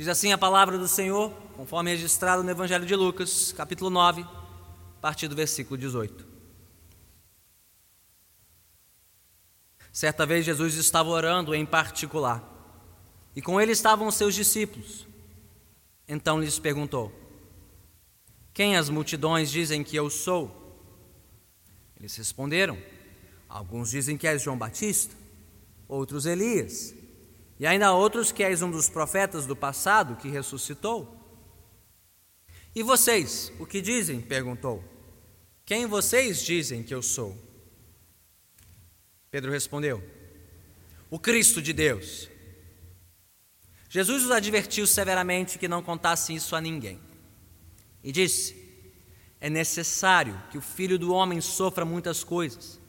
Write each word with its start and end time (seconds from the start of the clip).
Diz 0.00 0.08
assim 0.08 0.32
a 0.32 0.38
palavra 0.38 0.78
do 0.78 0.88
Senhor, 0.88 1.30
conforme 1.54 1.90
registrado 1.90 2.42
no 2.42 2.50
Evangelho 2.50 2.86
de 2.86 2.96
Lucas, 2.96 3.52
capítulo 3.52 3.90
9, 3.90 4.22
a 4.22 4.98
partir 4.98 5.28
do 5.28 5.36
versículo 5.36 5.76
18. 5.76 6.26
Certa 9.92 10.24
vez 10.24 10.46
Jesus 10.46 10.76
estava 10.76 11.10
orando 11.10 11.54
em 11.54 11.66
particular, 11.66 12.42
e 13.36 13.42
com 13.42 13.60
ele 13.60 13.72
estavam 13.72 14.06
os 14.06 14.14
seus 14.14 14.34
discípulos. 14.34 15.06
Então 16.08 16.40
lhes 16.40 16.58
perguntou: 16.58 17.12
Quem 18.54 18.78
as 18.78 18.88
multidões 18.88 19.50
dizem 19.50 19.84
que 19.84 19.96
eu 19.96 20.08
sou? 20.08 20.80
Eles 21.98 22.16
responderam: 22.16 22.78
Alguns 23.46 23.90
dizem 23.90 24.16
que 24.16 24.26
és 24.26 24.40
João 24.40 24.56
Batista, 24.56 25.14
outros 25.86 26.24
Elias 26.24 26.94
e 27.60 27.66
ainda 27.66 27.92
outros 27.92 28.32
que 28.32 28.42
és 28.42 28.62
um 28.62 28.70
dos 28.70 28.88
profetas 28.88 29.44
do 29.44 29.54
passado 29.54 30.16
que 30.16 30.30
ressuscitou. 30.30 31.14
E 32.74 32.82
vocês, 32.82 33.52
o 33.58 33.66
que 33.66 33.82
dizem? 33.82 34.18
perguntou. 34.18 34.82
Quem 35.66 35.84
vocês 35.84 36.42
dizem 36.42 36.82
que 36.82 36.94
eu 36.94 37.02
sou? 37.02 37.36
Pedro 39.30 39.50
respondeu: 39.50 40.02
O 41.10 41.18
Cristo 41.18 41.60
de 41.60 41.74
Deus. 41.74 42.30
Jesus 43.90 44.24
os 44.24 44.30
advertiu 44.30 44.86
severamente 44.86 45.58
que 45.58 45.68
não 45.68 45.82
contassem 45.82 46.36
isso 46.36 46.56
a 46.56 46.62
ninguém. 46.62 46.98
E 48.02 48.10
disse: 48.10 48.56
É 49.38 49.50
necessário 49.50 50.42
que 50.50 50.56
o 50.56 50.62
filho 50.62 50.98
do 50.98 51.12
homem 51.12 51.42
sofra 51.42 51.84
muitas 51.84 52.24
coisas 52.24 52.80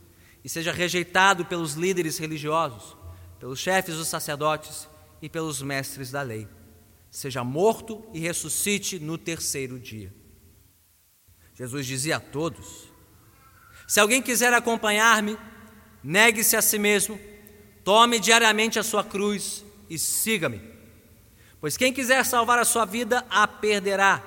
e 0.45 0.47
seja 0.47 0.71
rejeitado 0.71 1.43
pelos 1.43 1.73
líderes 1.73 2.17
religiosos 2.17 3.00
pelos 3.41 3.57
chefes 3.59 3.95
dos 3.95 4.07
sacerdotes 4.07 4.87
e 5.19 5.27
pelos 5.27 5.63
mestres 5.63 6.11
da 6.11 6.21
lei. 6.21 6.47
Seja 7.09 7.43
morto 7.43 8.05
e 8.13 8.19
ressuscite 8.19 8.99
no 8.99 9.17
terceiro 9.17 9.79
dia. 9.79 10.13
Jesus 11.55 11.87
dizia 11.87 12.17
a 12.17 12.19
todos: 12.19 12.85
Se 13.87 13.99
alguém 13.99 14.21
quiser 14.21 14.53
acompanhar-me, 14.53 15.39
negue-se 16.03 16.55
a 16.55 16.61
si 16.61 16.77
mesmo, 16.77 17.19
tome 17.83 18.19
diariamente 18.19 18.77
a 18.77 18.83
sua 18.83 19.03
cruz 19.03 19.65
e 19.89 19.97
siga-me. 19.97 20.61
Pois 21.59 21.75
quem 21.75 21.91
quiser 21.91 22.23
salvar 22.23 22.59
a 22.59 22.65
sua 22.65 22.85
vida, 22.85 23.25
a 23.27 23.47
perderá. 23.47 24.23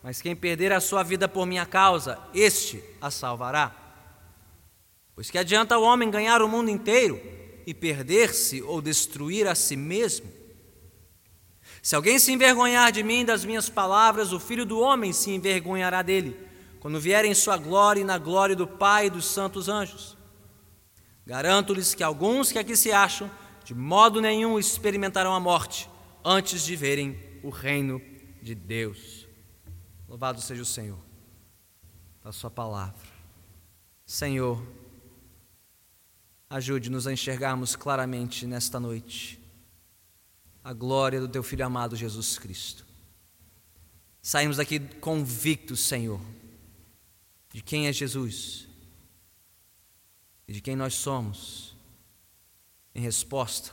Mas 0.00 0.22
quem 0.22 0.36
perder 0.36 0.72
a 0.72 0.80
sua 0.80 1.02
vida 1.02 1.28
por 1.28 1.44
minha 1.44 1.66
causa, 1.66 2.16
este 2.32 2.82
a 3.00 3.10
salvará. 3.10 3.74
Pois 5.12 5.28
que 5.28 5.38
adianta 5.38 5.76
o 5.76 5.82
homem 5.82 6.08
ganhar 6.08 6.40
o 6.40 6.48
mundo 6.48 6.70
inteiro 6.70 7.38
e 7.68 7.74
perder-se 7.74 8.62
ou 8.62 8.80
destruir 8.80 9.46
a 9.46 9.54
si 9.54 9.76
mesmo? 9.76 10.32
Se 11.82 11.94
alguém 11.94 12.18
se 12.18 12.32
envergonhar 12.32 12.90
de 12.90 13.02
mim 13.02 13.26
das 13.26 13.44
minhas 13.44 13.68
palavras, 13.68 14.32
o 14.32 14.40
filho 14.40 14.64
do 14.64 14.80
homem 14.80 15.12
se 15.12 15.30
envergonhará 15.32 16.00
dele, 16.00 16.34
quando 16.80 16.98
vier 16.98 17.26
em 17.26 17.34
sua 17.34 17.58
glória 17.58 18.00
e 18.00 18.04
na 18.04 18.16
glória 18.16 18.56
do 18.56 18.66
Pai 18.66 19.08
e 19.08 19.10
dos 19.10 19.26
santos 19.26 19.68
anjos. 19.68 20.16
Garanto-lhes 21.26 21.94
que 21.94 22.02
alguns 22.02 22.50
que 22.50 22.58
aqui 22.58 22.74
se 22.74 22.90
acham, 22.90 23.30
de 23.62 23.74
modo 23.74 24.18
nenhum 24.18 24.58
experimentarão 24.58 25.34
a 25.34 25.40
morte 25.40 25.90
antes 26.24 26.64
de 26.64 26.74
verem 26.74 27.20
o 27.42 27.50
reino 27.50 28.00
de 28.40 28.54
Deus. 28.54 29.28
Louvado 30.08 30.40
seja 30.40 30.62
o 30.62 30.64
Senhor, 30.64 30.98
a 32.24 32.32
Sua 32.32 32.50
palavra. 32.50 33.06
Senhor, 34.06 34.58
Ajude-nos 36.50 37.06
a 37.06 37.12
enxergarmos 37.12 37.76
claramente 37.76 38.46
nesta 38.46 38.80
noite 38.80 39.38
a 40.64 40.72
glória 40.72 41.20
do 41.20 41.28
Teu 41.28 41.42
Filho 41.42 41.64
amado 41.64 41.94
Jesus 41.94 42.38
Cristo. 42.38 42.86
Saímos 44.22 44.56
daqui 44.56 44.78
convictos, 44.78 45.80
Senhor, 45.80 46.20
de 47.52 47.62
quem 47.62 47.86
é 47.86 47.92
Jesus 47.92 48.66
e 50.46 50.52
de 50.52 50.60
quem 50.60 50.74
nós 50.74 50.94
somos, 50.94 51.76
em 52.94 53.00
resposta 53.00 53.72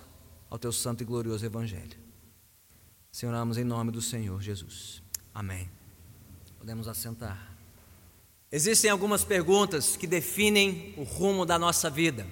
ao 0.50 0.60
Teu 0.60 0.72
santo 0.72 1.02
e 1.02 1.06
glorioso 1.06 1.46
Evangelho. 1.46 1.98
Senhor, 3.10 3.32
oramos 3.32 3.58
em 3.58 3.64
nome 3.64 3.92
do 3.92 4.02
Senhor 4.02 4.42
Jesus. 4.42 5.02
Amém. 5.34 5.70
Podemos 6.58 6.90
assentar. 6.90 7.56
Existem 8.52 8.92
algumas 8.92 9.24
perguntas 9.24 9.96
que 9.96 10.06
definem 10.06 10.94
o 10.98 11.04
rumo 11.04 11.46
da 11.46 11.58
nossa 11.58 11.90
vida 11.90 12.28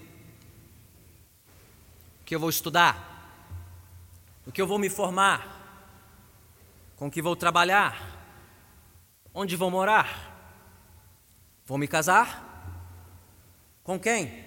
que 2.26 2.36
eu 2.36 2.40
vou 2.40 2.50
estudar, 2.50 3.12
no 4.46 4.52
que 4.52 4.62
eu 4.62 4.68
vou 4.68 4.80
me 4.80 4.90
formar, 4.90 5.62
com 6.96 7.10
que 7.10 7.22
vou 7.22 7.36
trabalhar, 7.36 7.98
onde 9.34 9.56
vou 9.56 9.70
morar, 9.70 10.32
vou 11.66 11.78
me 11.78 11.88
casar, 11.88 12.52
com 13.84 14.00
quem? 14.00 14.44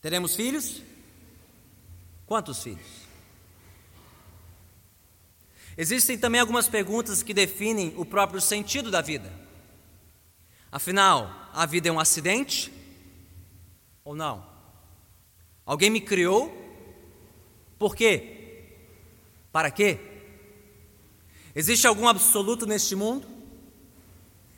Teremos 0.00 0.34
filhos? 0.34 0.82
Quantos 2.24 2.62
filhos? 2.62 3.08
Existem 5.76 6.18
também 6.18 6.40
algumas 6.40 6.68
perguntas 6.68 7.22
que 7.22 7.32
definem 7.32 7.94
o 7.96 8.04
próprio 8.04 8.40
sentido 8.40 8.90
da 8.90 9.00
vida. 9.00 9.32
Afinal, 10.72 11.50
a 11.52 11.64
vida 11.66 11.88
é 11.88 11.92
um 11.92 12.00
acidente 12.00 12.72
ou 14.04 14.14
não? 14.14 14.57
Alguém 15.68 15.90
me 15.90 16.00
criou? 16.00 16.50
Por 17.78 17.94
quê? 17.94 18.70
Para 19.52 19.70
quê? 19.70 19.98
Existe 21.54 21.86
algum 21.86 22.08
absoluto 22.08 22.64
neste 22.64 22.94
mundo? 22.96 23.28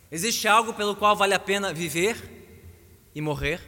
Existe 0.08 0.46
algo 0.46 0.72
pelo 0.72 0.94
qual 0.94 1.16
vale 1.16 1.34
a 1.34 1.38
pena 1.40 1.74
viver 1.74 2.16
e 3.12 3.20
morrer? 3.20 3.60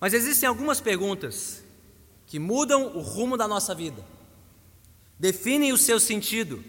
Mas 0.00 0.14
existem 0.14 0.48
algumas 0.48 0.80
perguntas 0.80 1.62
que 2.26 2.38
mudam 2.38 2.96
o 2.96 3.00
rumo 3.00 3.36
da 3.36 3.46
nossa 3.46 3.74
vida, 3.74 4.02
definem 5.18 5.70
o 5.70 5.76
seu 5.76 6.00
sentido 6.00 6.64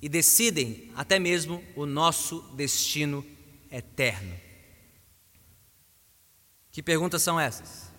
e 0.00 0.08
decidem 0.08 0.88
até 0.94 1.18
mesmo 1.18 1.64
o 1.74 1.84
nosso 1.84 2.42
destino 2.54 3.26
eterno. 3.72 4.41
Que 6.72 6.82
perguntas 6.82 7.22
são 7.22 7.38
essas? 7.38 7.92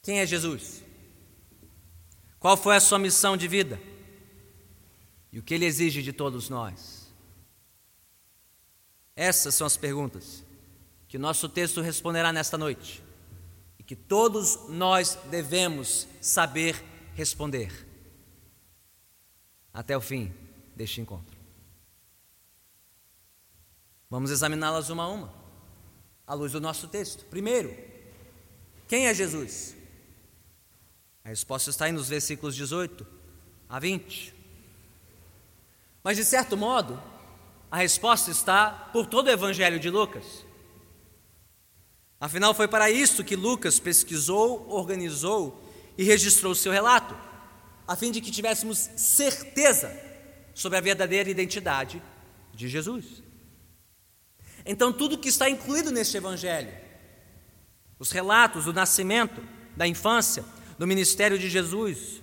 Quem 0.00 0.20
é 0.20 0.26
Jesus? 0.26 0.84
Qual 2.38 2.56
foi 2.56 2.76
a 2.76 2.80
sua 2.80 2.98
missão 2.98 3.36
de 3.36 3.48
vida? 3.48 3.80
E 5.32 5.38
o 5.38 5.42
que 5.42 5.52
ele 5.52 5.64
exige 5.64 6.00
de 6.00 6.12
todos 6.12 6.48
nós? 6.48 7.12
Essas 9.16 9.54
são 9.56 9.66
as 9.66 9.76
perguntas 9.76 10.44
que 11.08 11.16
o 11.16 11.20
nosso 11.20 11.48
texto 11.48 11.80
responderá 11.80 12.32
nesta 12.32 12.56
noite 12.56 13.02
e 13.78 13.82
que 13.82 13.96
todos 13.96 14.68
nós 14.68 15.18
devemos 15.30 16.06
saber 16.20 16.80
responder 17.14 17.88
até 19.72 19.96
o 19.96 20.00
fim 20.00 20.32
deste 20.76 21.00
encontro. 21.00 21.36
Vamos 24.08 24.30
examiná-las 24.30 24.88
uma 24.90 25.02
a 25.02 25.08
uma 25.08 25.43
à 26.26 26.34
luz 26.34 26.52
do 26.52 26.60
nosso 26.60 26.88
texto. 26.88 27.24
Primeiro, 27.26 27.74
quem 28.86 29.06
é 29.06 29.14
Jesus? 29.14 29.74
A 31.24 31.30
resposta 31.30 31.70
está 31.70 31.86
aí 31.86 31.92
nos 31.92 32.08
versículos 32.08 32.54
18 32.54 33.06
a 33.68 33.78
20. 33.78 34.34
Mas, 36.02 36.18
de 36.18 36.24
certo 36.24 36.56
modo, 36.56 37.02
a 37.70 37.78
resposta 37.78 38.30
está 38.30 38.70
por 38.92 39.06
todo 39.06 39.26
o 39.26 39.30
Evangelho 39.30 39.80
de 39.80 39.88
Lucas. 39.88 40.44
Afinal, 42.20 42.54
foi 42.54 42.68
para 42.68 42.90
isso 42.90 43.24
que 43.24 43.34
Lucas 43.34 43.80
pesquisou, 43.80 44.68
organizou 44.70 45.60
e 45.98 46.04
registrou 46.04 46.54
seu 46.54 46.70
relato, 46.70 47.16
a 47.88 47.96
fim 47.96 48.12
de 48.12 48.20
que 48.20 48.30
tivéssemos 48.30 48.78
certeza 48.96 49.92
sobre 50.54 50.78
a 50.78 50.80
verdadeira 50.80 51.28
identidade 51.28 52.02
de 52.52 52.68
Jesus. 52.68 53.23
Então, 54.64 54.92
tudo 54.92 55.18
que 55.18 55.28
está 55.28 55.48
incluído 55.48 55.90
neste 55.90 56.16
Evangelho, 56.16 56.72
os 57.98 58.10
relatos 58.10 58.64
do 58.64 58.72
nascimento, 58.72 59.42
da 59.76 59.86
infância, 59.86 60.44
do 60.78 60.86
ministério 60.86 61.38
de 61.38 61.50
Jesus, 61.50 62.22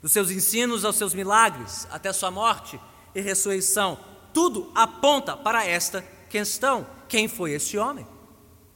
dos 0.00 0.12
seus 0.12 0.30
ensinos 0.30 0.84
aos 0.84 0.96
seus 0.96 1.14
milagres, 1.14 1.86
até 1.90 2.12
sua 2.12 2.30
morte 2.30 2.78
e 3.14 3.20
ressurreição, 3.20 3.98
tudo 4.32 4.70
aponta 4.74 5.36
para 5.36 5.64
esta 5.64 6.02
questão: 6.28 6.86
quem 7.08 7.28
foi 7.28 7.52
este 7.52 7.78
homem? 7.78 8.06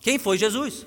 Quem 0.01 0.19
foi 0.19 0.39
Jesus? 0.39 0.87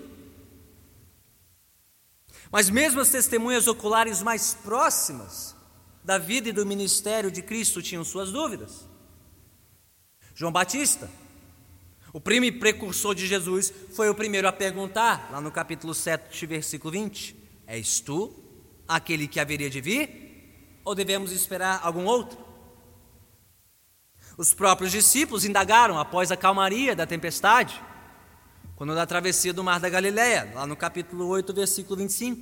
Mas 2.51 2.69
mesmo 2.69 2.99
as 2.99 3.09
testemunhas 3.09 3.67
oculares 3.67 4.21
mais 4.21 4.53
próximas 4.53 5.55
da 6.03 6.17
vida 6.17 6.49
e 6.49 6.53
do 6.53 6.65
ministério 6.65 7.31
de 7.31 7.41
Cristo 7.41 7.81
tinham 7.81 8.03
suas 8.03 8.31
dúvidas. 8.31 8.87
João 10.33 10.51
Batista, 10.51 11.09
o 12.13 12.19
primo 12.19 12.51
precursor 12.59 13.15
de 13.15 13.25
Jesus 13.25 13.73
foi 13.95 14.09
o 14.09 14.15
primeiro 14.15 14.47
a 14.47 14.51
perguntar, 14.51 15.29
lá 15.31 15.39
no 15.39 15.51
capítulo 15.51 15.93
7, 15.93 16.45
versículo 16.45 16.91
20: 16.91 17.35
És 17.65 18.01
tu 18.01 18.33
aquele 18.87 19.27
que 19.27 19.39
haveria 19.39 19.69
de 19.69 19.79
vir? 19.79 20.81
Ou 20.83 20.93
devemos 20.93 21.31
esperar 21.31 21.79
algum 21.83 22.05
outro? 22.05 22.37
Os 24.37 24.53
próprios 24.53 24.91
discípulos 24.91 25.45
indagaram 25.45 25.97
após 25.97 26.31
a 26.31 26.37
calmaria 26.37 26.95
da 26.95 27.05
tempestade, 27.05 27.81
quando 28.75 28.95
da 28.95 29.05
travessia 29.05 29.53
do 29.53 29.63
mar 29.63 29.79
da 29.79 29.87
Galileia, 29.87 30.51
lá 30.53 30.65
no 30.65 30.75
capítulo 30.75 31.27
8, 31.27 31.53
versículo 31.53 31.97
25. 31.97 32.41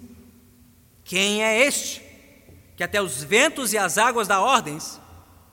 Quem 1.03 1.43
é 1.43 1.65
este 1.65 2.01
que 2.75 2.83
até 2.83 3.01
os 3.01 3.21
ventos 3.21 3.73
e 3.73 3.77
as 3.77 3.97
águas 3.97 4.27
dá 4.27 4.39
ordens 4.39 4.99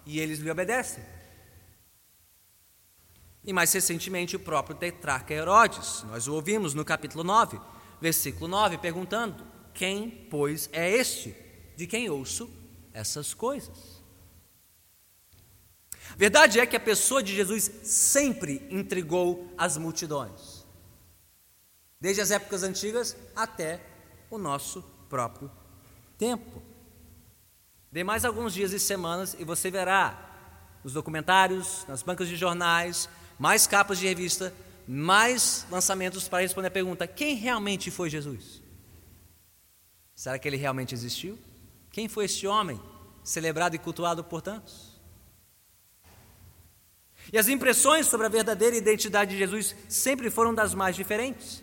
e 0.07 0.21
eles 0.21 0.39
lhe 0.39 0.51
obedecem? 0.51 1.03
E 3.47 3.53
mais 3.53 3.73
recentemente 3.73 4.35
o 4.35 4.41
próprio 4.41 4.77
tetrarca 4.77 5.33
Herodes, 5.33 6.03
nós 6.09 6.27
o 6.27 6.35
ouvimos 6.35 6.75
no 6.75 6.85
capítulo 6.85 7.23
9, 7.23 7.61
versículo 8.01 8.49
9, 8.49 8.79
perguntando: 8.79 9.47
Quem, 9.73 10.27
pois, 10.29 10.69
é 10.73 10.91
este 10.91 11.33
de 11.77 11.87
quem 11.87 12.11
ouço 12.11 12.51
essas 12.93 13.33
coisas? 13.33 14.03
Verdade 16.17 16.59
é 16.59 16.67
que 16.67 16.75
a 16.75 16.81
pessoa 16.81 17.23
de 17.23 17.35
Jesus 17.35 17.71
sempre 17.85 18.67
intrigou 18.69 19.53
as 19.57 19.77
multidões, 19.77 20.67
desde 22.01 22.23
as 22.23 22.33
épocas 22.33 22.65
antigas 22.65 23.17
até 23.37 23.81
o 24.29 24.39
nosso 24.39 24.83
próprio 25.09 25.49
tempo. 26.19 26.61
Dê 27.93 28.03
mais 28.03 28.25
alguns 28.25 28.53
dias 28.53 28.73
e 28.73 28.81
semanas 28.81 29.37
e 29.39 29.45
você 29.45 29.71
verá 29.71 30.23
nos 30.83 30.93
documentários, 30.93 31.85
nas 31.87 32.03
bancas 32.03 32.29
de 32.29 32.37
jornais, 32.37 33.09
mais 33.39 33.67
capas 33.67 33.99
de 33.99 34.07
revista, 34.07 34.53
mais 34.87 35.67
lançamentos 35.71 36.29
para 36.29 36.43
responder 36.43 36.69
a 36.69 36.71
pergunta: 36.71 37.07
quem 37.07 37.35
realmente 37.35 37.91
foi 37.91 38.09
Jesus? 38.09 38.63
Será 40.15 40.39
que 40.39 40.49
ele 40.49 40.57
realmente 40.57 40.95
existiu? 40.95 41.39
Quem 41.91 42.09
foi 42.09 42.25
este 42.25 42.47
homem, 42.47 42.81
celebrado 43.23 43.77
e 43.77 43.79
cultuado 43.79 44.25
por 44.25 44.41
tantos? 44.41 44.97
E 47.33 47.39
as 47.39 47.49
impressões 47.49 48.07
sobre 48.07 48.27
a 48.27 48.31
verdadeira 48.31 48.77
identidade 48.77 49.33
de 49.33 49.39
Jesus 49.39 49.75
sempre 49.89 50.31
foram 50.31 50.55
das 50.55 50.75
mais 50.75 50.95
diferentes. 50.95 51.63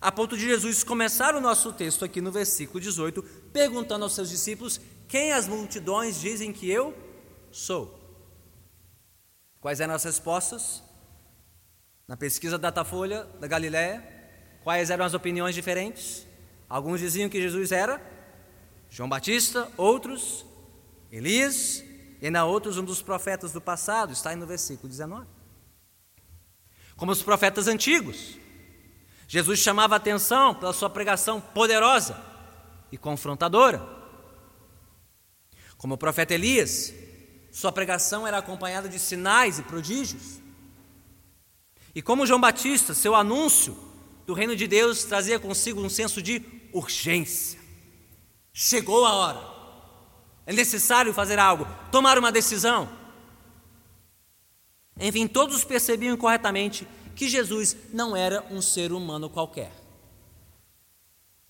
A 0.00 0.10
ponto 0.10 0.36
de 0.36 0.44
Jesus 0.44 0.82
começar 0.82 1.34
o 1.34 1.40
nosso 1.40 1.72
texto 1.72 2.04
aqui 2.04 2.20
no 2.20 2.32
versículo 2.32 2.80
18, 2.80 3.22
perguntando 3.52 4.04
aos 4.04 4.14
seus 4.14 4.30
discípulos: 4.30 4.80
Quem 5.06 5.32
as 5.32 5.46
multidões 5.46 6.20
dizem 6.20 6.52
que 6.52 6.70
eu 6.70 6.94
sou? 7.50 8.03
Quais 9.64 9.80
eram 9.80 9.94
as 9.94 10.04
respostas? 10.04 10.82
Na 12.06 12.18
pesquisa 12.18 12.58
Datafolha 12.58 13.24
da 13.40 13.46
Galiléia, 13.46 14.04
quais 14.62 14.90
eram 14.90 15.06
as 15.06 15.14
opiniões 15.14 15.54
diferentes? 15.54 16.26
Alguns 16.68 17.00
diziam 17.00 17.30
que 17.30 17.40
Jesus 17.40 17.72
era 17.72 17.98
João 18.90 19.08
Batista, 19.08 19.66
outros 19.78 20.44
Elias, 21.10 21.82
e 22.20 22.26
ainda 22.26 22.44
outros 22.44 22.76
um 22.76 22.84
dos 22.84 23.00
profetas 23.00 23.52
do 23.54 23.60
passado, 23.60 24.12
está 24.12 24.28
aí 24.28 24.36
no 24.36 24.46
versículo 24.46 24.86
19. 24.86 25.26
Como 26.94 27.10
os 27.10 27.22
profetas 27.22 27.66
antigos, 27.66 28.36
Jesus 29.26 29.60
chamava 29.60 29.94
a 29.94 29.96
atenção 29.96 30.54
pela 30.54 30.74
sua 30.74 30.90
pregação 30.90 31.40
poderosa 31.40 32.22
e 32.92 32.98
confrontadora. 32.98 33.82
Como 35.78 35.94
o 35.94 35.98
profeta 35.98 36.34
Elias, 36.34 36.92
sua 37.54 37.70
pregação 37.70 38.26
era 38.26 38.38
acompanhada 38.38 38.88
de 38.88 38.98
sinais 38.98 39.60
e 39.60 39.62
prodígios. 39.62 40.40
E 41.94 42.02
como 42.02 42.26
João 42.26 42.40
Batista, 42.40 42.92
seu 42.92 43.14
anúncio 43.14 43.78
do 44.26 44.34
reino 44.34 44.56
de 44.56 44.66
Deus 44.66 45.04
trazia 45.04 45.38
consigo 45.38 45.80
um 45.80 45.88
senso 45.88 46.20
de 46.20 46.42
urgência. 46.72 47.60
Chegou 48.52 49.06
a 49.06 49.14
hora. 49.14 49.40
É 50.44 50.52
necessário 50.52 51.14
fazer 51.14 51.38
algo, 51.38 51.64
tomar 51.92 52.18
uma 52.18 52.32
decisão. 52.32 52.88
Enfim, 54.98 55.28
todos 55.28 55.62
percebiam 55.62 56.16
corretamente 56.16 56.88
que 57.14 57.28
Jesus 57.28 57.76
não 57.92 58.16
era 58.16 58.44
um 58.50 58.60
ser 58.60 58.90
humano 58.90 59.30
qualquer. 59.30 59.72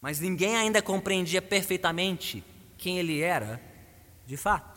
Mas 0.02 0.20
ninguém 0.20 0.54
ainda 0.54 0.82
compreendia 0.82 1.40
perfeitamente 1.40 2.44
quem 2.76 2.98
ele 2.98 3.22
era 3.22 3.58
de 4.26 4.36
fato. 4.36 4.73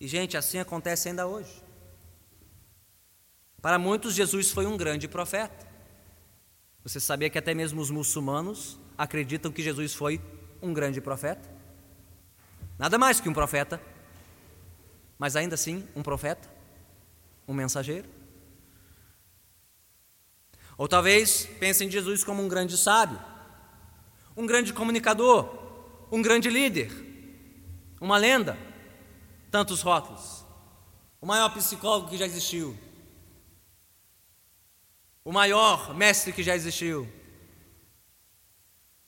E, 0.00 0.06
gente, 0.06 0.36
assim 0.36 0.58
acontece 0.58 1.08
ainda 1.08 1.26
hoje. 1.26 1.62
Para 3.60 3.78
muitos, 3.78 4.14
Jesus 4.14 4.50
foi 4.50 4.66
um 4.66 4.76
grande 4.76 5.08
profeta. 5.08 5.66
Você 6.84 7.00
sabia 7.00 7.28
que 7.28 7.38
até 7.38 7.52
mesmo 7.52 7.80
os 7.80 7.90
muçulmanos 7.90 8.78
acreditam 8.96 9.50
que 9.50 9.62
Jesus 9.62 9.94
foi 9.94 10.20
um 10.62 10.72
grande 10.72 11.00
profeta? 11.00 11.50
Nada 12.78 12.96
mais 12.96 13.20
que 13.20 13.28
um 13.28 13.34
profeta, 13.34 13.82
mas 15.18 15.34
ainda 15.34 15.56
assim 15.56 15.86
um 15.96 16.02
profeta, 16.02 16.48
um 17.46 17.52
mensageiro. 17.52 18.08
Ou 20.76 20.86
talvez 20.86 21.46
pensem 21.58 21.88
em 21.88 21.90
Jesus 21.90 22.22
como 22.22 22.40
um 22.40 22.46
grande 22.46 22.78
sábio, 22.78 23.18
um 24.36 24.46
grande 24.46 24.72
comunicador, 24.72 26.06
um 26.12 26.22
grande 26.22 26.48
líder, 26.48 26.92
uma 28.00 28.16
lenda 28.16 28.67
tantos 29.50 29.82
rótulos. 29.82 30.44
O 31.20 31.26
maior 31.26 31.48
psicólogo 31.50 32.08
que 32.08 32.16
já 32.16 32.26
existiu. 32.26 32.78
O 35.24 35.32
maior 35.32 35.94
mestre 35.94 36.32
que 36.32 36.42
já 36.42 36.54
existiu. 36.54 37.10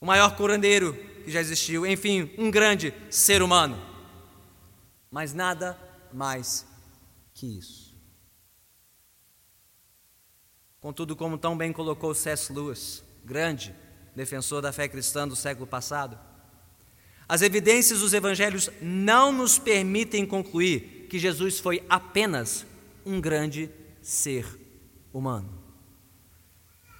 O 0.00 0.06
maior 0.06 0.36
curandeiro 0.36 0.94
que 1.24 1.30
já 1.30 1.40
existiu. 1.40 1.86
Enfim, 1.86 2.34
um 2.36 2.50
grande 2.50 2.92
ser 3.10 3.42
humano. 3.42 3.80
Mas 5.10 5.32
nada 5.32 5.78
mais 6.12 6.66
que 7.32 7.58
isso. 7.58 7.90
Contudo, 10.80 11.14
como 11.14 11.36
tão 11.36 11.56
bem 11.56 11.72
colocou 11.72 12.14
C.S. 12.14 12.52
Lewis, 12.52 13.04
grande 13.24 13.74
defensor 14.16 14.62
da 14.62 14.72
fé 14.72 14.88
cristã 14.88 15.28
do 15.28 15.36
século 15.36 15.66
passado, 15.66 16.18
as 17.30 17.42
evidências 17.42 18.00
dos 18.00 18.12
evangelhos 18.12 18.68
não 18.82 19.30
nos 19.30 19.56
permitem 19.56 20.26
concluir 20.26 21.06
que 21.08 21.16
Jesus 21.16 21.60
foi 21.60 21.80
apenas 21.88 22.66
um 23.06 23.20
grande 23.20 23.70
ser 24.02 24.44
humano. 25.12 25.48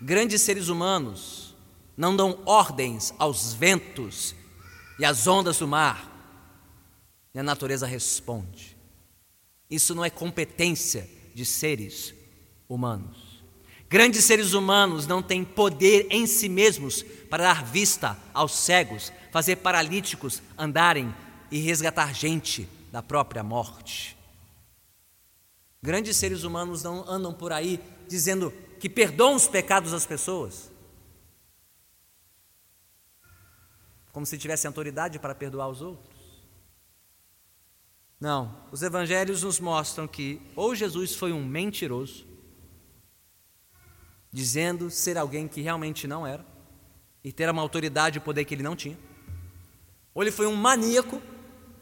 Grandes 0.00 0.40
seres 0.42 0.68
humanos 0.68 1.56
não 1.96 2.14
dão 2.14 2.40
ordens 2.46 3.12
aos 3.18 3.52
ventos 3.54 4.32
e 5.00 5.04
às 5.04 5.26
ondas 5.26 5.58
do 5.58 5.66
mar, 5.66 6.08
e 7.34 7.40
a 7.40 7.42
natureza 7.42 7.84
responde. 7.84 8.76
Isso 9.68 9.96
não 9.96 10.04
é 10.04 10.10
competência 10.10 11.10
de 11.34 11.44
seres 11.44 12.14
humanos. 12.68 13.29
Grandes 13.90 14.24
seres 14.24 14.52
humanos 14.52 15.04
não 15.08 15.20
têm 15.20 15.44
poder 15.44 16.06
em 16.10 16.24
si 16.24 16.48
mesmos 16.48 17.02
para 17.28 17.42
dar 17.42 17.64
vista 17.64 18.16
aos 18.32 18.52
cegos, 18.52 19.12
fazer 19.32 19.56
paralíticos 19.56 20.40
andarem 20.56 21.12
e 21.50 21.58
resgatar 21.58 22.14
gente 22.14 22.68
da 22.92 23.02
própria 23.02 23.42
morte. 23.42 24.16
Grandes 25.82 26.16
seres 26.16 26.44
humanos 26.44 26.84
não 26.84 27.02
andam 27.10 27.34
por 27.34 27.52
aí 27.52 27.80
dizendo 28.06 28.52
que 28.78 28.88
perdoam 28.88 29.34
os 29.34 29.48
pecados 29.48 29.90
das 29.90 30.06
pessoas, 30.06 30.70
como 34.12 34.24
se 34.24 34.38
tivessem 34.38 34.68
autoridade 34.68 35.18
para 35.18 35.34
perdoar 35.34 35.68
os 35.68 35.82
outros. 35.82 36.14
Não, 38.20 38.68
os 38.70 38.82
evangelhos 38.82 39.42
nos 39.42 39.58
mostram 39.58 40.06
que 40.06 40.40
ou 40.54 40.76
Jesus 40.76 41.16
foi 41.16 41.32
um 41.32 41.44
mentiroso, 41.44 42.29
dizendo 44.32 44.90
ser 44.90 45.18
alguém 45.18 45.48
que 45.48 45.60
realmente 45.60 46.06
não 46.06 46.26
era 46.26 46.44
e 47.22 47.32
ter 47.32 47.48
uma 47.50 47.62
autoridade 47.62 48.18
e 48.18 48.20
poder 48.20 48.44
que 48.44 48.54
ele 48.54 48.62
não 48.62 48.76
tinha. 48.76 48.98
Ou 50.14 50.22
ele 50.22 50.30
foi 50.30 50.46
um 50.46 50.54
maníaco 50.54 51.20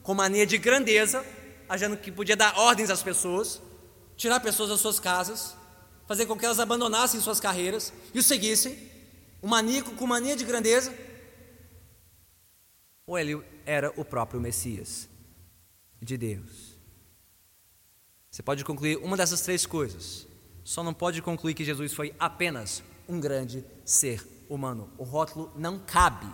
com 0.03 0.15
mania 0.15 0.47
de 0.47 0.59
grandeza, 0.59 1.25
achando 1.69 1.97
que 1.97 2.11
podia 2.11 2.37
dar 2.37 2.59
ordens 2.59 2.91
às 2.91 3.03
pessoas, 3.03 3.61
tirar 4.17 4.41
pessoas 4.41 4.71
das 4.71 4.81
suas 4.81 4.99
casas, 4.99 5.55
fazer 6.07 6.27
com 6.27 6.37
que 6.37 6.45
elas 6.45 6.59
abandonassem 6.61 7.21
suas 7.21 7.41
carreiras 7.41 7.93
e 8.15 8.19
o 8.19 8.23
seguissem. 8.23 8.89
Um 9.43 9.49
maníaco 9.49 9.93
com 9.93 10.07
mania 10.07 10.35
de 10.35 10.45
grandeza. 10.45 10.93
Ou 13.07 13.19
ele 13.19 13.41
era 13.65 13.93
o 13.97 14.05
próprio 14.05 14.41
Messias 14.41 15.09
de 16.01 16.17
Deus. 16.17 16.79
Você 18.31 18.43
pode 18.43 18.65
concluir 18.65 18.99
uma 18.99 19.17
dessas 19.17 19.41
três 19.41 19.67
coisas 19.67 20.28
só 20.69 20.83
não 20.83 20.93
pode 20.93 21.23
concluir 21.23 21.55
que 21.55 21.65
Jesus 21.65 21.95
foi 21.95 22.15
apenas 22.21 22.83
um 23.09 23.19
grande 23.19 23.65
ser 23.87 24.23
humano. 24.51 24.93
O 24.99 25.03
rótulo 25.03 25.51
não 25.57 25.79
cabe, 25.79 26.27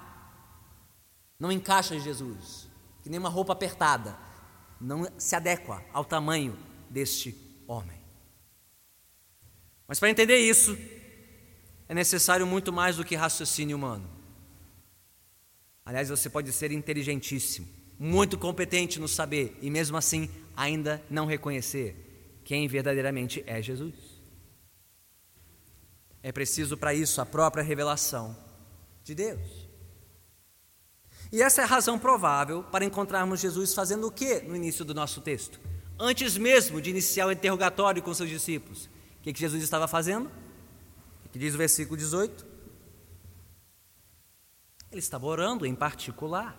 não 1.38 1.52
encaixa 1.52 1.94
em 1.94 2.00
Jesus, 2.00 2.68
que 3.00 3.08
nem 3.08 3.20
uma 3.20 3.28
roupa 3.28 3.52
apertada, 3.52 4.18
não 4.80 5.08
se 5.16 5.36
adequa 5.36 5.84
ao 5.92 6.04
tamanho 6.04 6.58
deste 6.90 7.32
homem. 7.68 7.96
Mas 9.86 10.00
para 10.00 10.10
entender 10.10 10.38
isso, 10.38 10.76
é 11.88 11.94
necessário 11.94 12.44
muito 12.44 12.72
mais 12.72 12.96
do 12.96 13.04
que 13.04 13.14
raciocínio 13.14 13.76
humano. 13.76 14.10
Aliás, 15.84 16.08
você 16.08 16.28
pode 16.28 16.50
ser 16.50 16.72
inteligentíssimo, 16.72 17.68
muito 17.96 18.36
competente 18.36 18.98
no 18.98 19.06
saber 19.06 19.56
e 19.62 19.70
mesmo 19.70 19.96
assim 19.96 20.28
ainda 20.56 21.00
não 21.08 21.24
reconhecer 21.24 22.40
quem 22.42 22.66
verdadeiramente 22.66 23.44
é 23.46 23.62
Jesus. 23.62 24.03
É 26.24 26.32
preciso 26.32 26.74
para 26.74 26.94
isso 26.94 27.20
a 27.20 27.26
própria 27.26 27.62
revelação 27.62 28.34
de 29.02 29.14
Deus. 29.14 29.68
E 31.30 31.42
essa 31.42 31.60
é 31.60 31.64
a 31.64 31.66
razão 31.66 31.98
provável 31.98 32.62
para 32.62 32.82
encontrarmos 32.82 33.40
Jesus 33.40 33.74
fazendo 33.74 34.06
o 34.06 34.10
que 34.10 34.40
no 34.40 34.56
início 34.56 34.86
do 34.86 34.94
nosso 34.94 35.20
texto? 35.20 35.60
Antes 35.98 36.38
mesmo 36.38 36.80
de 36.80 36.88
iniciar 36.88 37.26
o 37.26 37.32
interrogatório 37.32 38.02
com 38.02 38.14
seus 38.14 38.30
discípulos, 38.30 38.86
o 39.18 39.22
que, 39.22 39.34
que 39.34 39.38
Jesus 39.38 39.62
estava 39.62 39.86
fazendo? 39.86 40.30
O 41.26 41.28
que 41.28 41.38
diz 41.38 41.54
o 41.54 41.58
versículo 41.58 41.98
18? 41.98 42.46
Ele 44.90 45.00
estava 45.00 45.26
orando 45.26 45.66
em 45.66 45.74
particular 45.74 46.58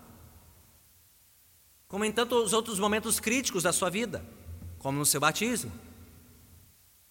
como 1.88 2.04
em 2.04 2.12
tantos 2.12 2.52
outros 2.52 2.78
momentos 2.78 3.18
críticos 3.18 3.64
da 3.64 3.72
sua 3.72 3.90
vida, 3.90 4.24
como 4.78 4.96
no 4.96 5.04
seu 5.04 5.20
batismo, 5.20 5.72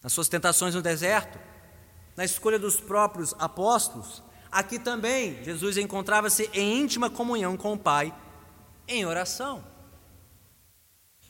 nas 0.02 0.14
suas 0.14 0.28
tentações 0.28 0.74
no 0.74 0.80
deserto, 0.80 1.38
na 2.16 2.24
escolha 2.24 2.58
dos 2.58 2.80
próprios 2.80 3.34
apóstolos. 3.38 4.22
Aqui 4.50 4.78
também 4.78 5.42
Jesus 5.44 5.76
encontrava-se 5.76 6.48
em 6.52 6.80
íntima 6.80 7.10
comunhão 7.10 7.56
com 7.56 7.74
o 7.74 7.78
Pai, 7.78 8.14
em 8.88 9.04
oração. 9.04 9.64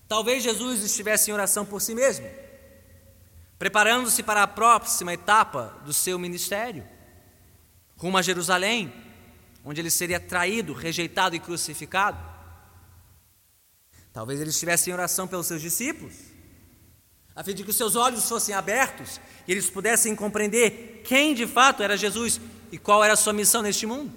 Talvez 0.06 0.42
Jesus 0.42 0.82
estivesse 0.84 1.30
em 1.30 1.34
oração 1.34 1.66
por 1.66 1.80
si 1.82 1.94
mesmo, 1.94 2.28
preparando-se 3.58 4.22
para 4.22 4.42
a 4.42 4.46
próxima 4.46 5.12
etapa 5.12 5.76
do 5.84 5.92
seu 5.92 6.18
ministério, 6.18 6.86
rumo 7.96 8.16
a 8.16 8.22
Jerusalém, 8.22 8.92
onde 9.64 9.80
ele 9.80 9.90
seria 9.90 10.20
traído, 10.20 10.72
rejeitado 10.72 11.34
e 11.34 11.40
crucificado. 11.40 12.18
Talvez 14.12 14.40
ele 14.40 14.50
estivesse 14.50 14.88
em 14.88 14.92
oração 14.92 15.26
pelos 15.26 15.46
seus 15.46 15.60
discípulos, 15.60 16.14
a 17.36 17.44
fim 17.44 17.54
de 17.54 17.62
que 17.62 17.70
os 17.70 17.76
seus 17.76 17.94
olhos 17.94 18.26
fossem 18.26 18.54
abertos 18.54 19.20
e 19.46 19.52
eles 19.52 19.68
pudessem 19.68 20.16
compreender 20.16 21.02
quem 21.04 21.34
de 21.34 21.46
fato 21.46 21.82
era 21.82 21.94
Jesus 21.94 22.40
e 22.72 22.78
qual 22.78 23.04
era 23.04 23.12
a 23.12 23.16
sua 23.16 23.34
missão 23.34 23.60
neste 23.60 23.86
mundo. 23.86 24.10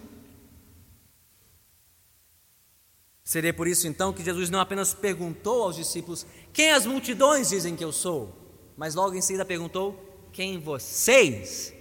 Seria 3.21 3.53
por 3.53 3.67
isso 3.67 3.87
então 3.87 4.13
que 4.13 4.23
Jesus 4.23 4.49
não 4.49 4.59
apenas 4.59 4.93
perguntou 4.93 5.63
aos 5.63 5.75
discípulos: 5.75 6.25
Quem 6.51 6.71
as 6.71 6.85
multidões 6.85 7.49
dizem 7.49 7.75
que 7.75 7.83
eu 7.83 7.91
sou? 7.91 8.33
Mas 8.75 8.95
logo 8.95 9.13
em 9.13 9.21
seguida 9.21 9.45
perguntou: 9.45 10.29
Quem 10.31 10.57
vocês 10.57 11.71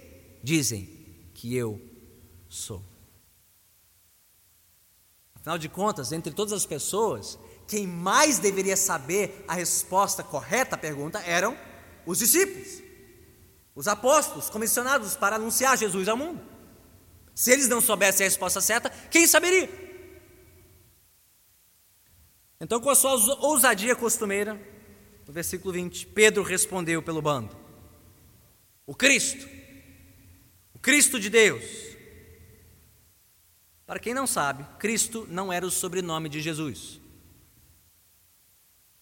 dizem 0.43 0.87
que 1.33 1.55
eu 1.55 1.81
sou? 2.47 2.83
Afinal 5.33 5.57
de 5.57 5.69
contas, 5.69 6.11
entre 6.11 6.33
todas 6.33 6.53
as 6.53 6.65
pessoas, 6.65 7.39
quem 7.69 7.85
mais 7.85 8.39
deveria 8.39 8.75
saber 8.75 9.45
a 9.47 9.53
resposta 9.53 10.23
correta 10.23 10.73
à 10.73 10.77
pergunta 10.77 11.19
eram 11.19 11.55
os 12.03 12.17
discípulos, 12.17 12.81
os 13.75 13.87
apóstolos 13.87 14.49
comissionados 14.49 15.15
para 15.15 15.35
anunciar 15.35 15.77
Jesus 15.77 16.07
ao 16.07 16.17
mundo. 16.17 16.41
Se 17.35 17.51
eles 17.51 17.69
não 17.69 17.79
soubessem 17.79 18.25
a 18.25 18.27
resposta 18.27 18.59
certa, 18.59 18.89
quem 19.11 19.27
saberia? 19.27 19.69
Então, 22.59 22.81
com 22.81 22.89
a 22.89 22.95
sua 22.95 23.11
ousadia 23.39 23.95
costumeira, 23.95 24.59
no 25.27 25.31
versículo 25.31 25.71
20, 25.71 26.07
Pedro 26.07 26.41
respondeu 26.41 27.03
pelo 27.03 27.21
bando: 27.21 27.55
O 28.83 28.95
Cristo, 28.95 29.47
o 30.73 30.79
Cristo 30.79 31.19
de 31.19 31.29
Deus. 31.29 31.63
Para 33.85 33.99
quem 33.99 34.13
não 34.13 34.25
sabe, 34.25 34.65
Cristo 34.79 35.27
não 35.29 35.53
era 35.53 35.65
o 35.65 35.71
sobrenome 35.71 36.29
de 36.29 36.41
Jesus. 36.41 36.98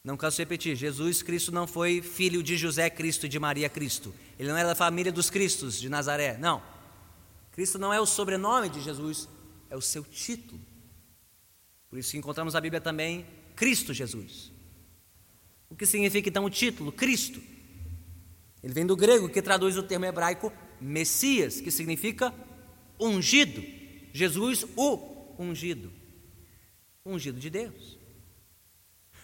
Não 0.07 0.15
canso 0.15 0.37
de 0.37 0.43
repetir: 0.43 0.73
Jesus 0.73 1.21
Cristo 1.21 1.51
não 1.51 1.67
foi 1.67 2.01
filho 2.01 2.41
de 2.41 2.55
José 2.55 2.89
Cristo 2.89 3.25
e 3.25 3.29
de 3.29 3.37
Maria 3.37 3.67
Cristo. 3.67 4.15
Ele 4.39 4.47
não 4.47 4.55
era 4.55 4.69
da 4.69 4.75
família 4.75 5.11
dos 5.11 5.29
Cristos 5.29 5.77
de 5.77 5.89
Nazaré. 5.89 6.37
Não. 6.37 6.63
Cristo 7.51 7.77
não 7.77 7.91
é 7.93 7.99
o 7.99 8.05
sobrenome 8.05 8.69
de 8.69 8.79
Jesus, 8.79 9.27
é 9.69 9.75
o 9.75 9.81
seu 9.81 10.05
título. 10.05 10.61
Por 11.89 11.99
isso 11.99 12.15
encontramos 12.15 12.53
na 12.53 12.61
Bíblia 12.61 12.79
também 12.79 13.25
Cristo 13.53 13.93
Jesus. 13.93 14.49
O 15.69 15.75
que 15.75 15.85
significa 15.85 16.29
então 16.29 16.45
o 16.45 16.49
título? 16.49 16.89
Cristo. 16.89 17.41
Ele 18.63 18.73
vem 18.73 18.85
do 18.85 18.95
grego 18.95 19.27
que 19.27 19.41
traduz 19.41 19.75
o 19.75 19.83
termo 19.83 20.05
hebraico 20.05 20.53
Messias, 20.79 21.59
que 21.59 21.69
significa 21.69 22.33
ungido. 22.97 23.61
Jesus, 24.13 24.65
o 24.77 25.35
ungido. 25.37 25.91
Ungido 27.05 27.41
de 27.41 27.49
Deus. 27.49 27.96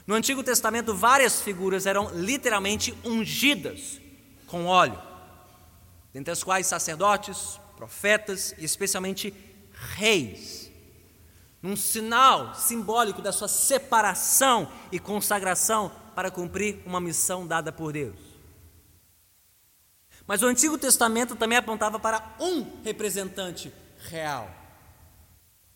No 0.05 0.15
Antigo 0.15 0.43
Testamento, 0.43 0.93
várias 0.93 1.41
figuras 1.41 1.85
eram 1.85 2.09
literalmente 2.13 2.93
ungidas 3.05 4.01
com 4.47 4.65
óleo, 4.65 5.01
dentre 6.11 6.31
as 6.31 6.43
quais 6.43 6.67
sacerdotes, 6.67 7.59
profetas 7.77 8.53
e 8.57 8.65
especialmente 8.65 9.33
reis, 9.95 10.69
num 11.61 11.75
sinal 11.75 12.53
simbólico 12.53 13.21
da 13.21 13.31
sua 13.31 13.47
separação 13.47 14.69
e 14.91 14.99
consagração 14.99 15.91
para 16.13 16.29
cumprir 16.29 16.81
uma 16.85 16.99
missão 16.99 17.47
dada 17.47 17.71
por 17.71 17.93
Deus. 17.93 18.15
Mas 20.27 20.41
o 20.41 20.47
Antigo 20.47 20.77
Testamento 20.77 21.35
também 21.35 21.57
apontava 21.57 21.97
para 21.97 22.35
um 22.39 22.81
representante 22.83 23.73
real, 24.09 24.53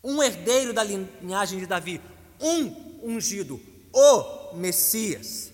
um 0.04 0.22
herdeiro 0.22 0.74
da 0.74 0.84
linhagem 0.84 1.60
de 1.60 1.66
Davi, 1.66 2.02
um 2.40 3.00
ungido, 3.04 3.60
o 4.00 4.54
Messias, 4.56 5.52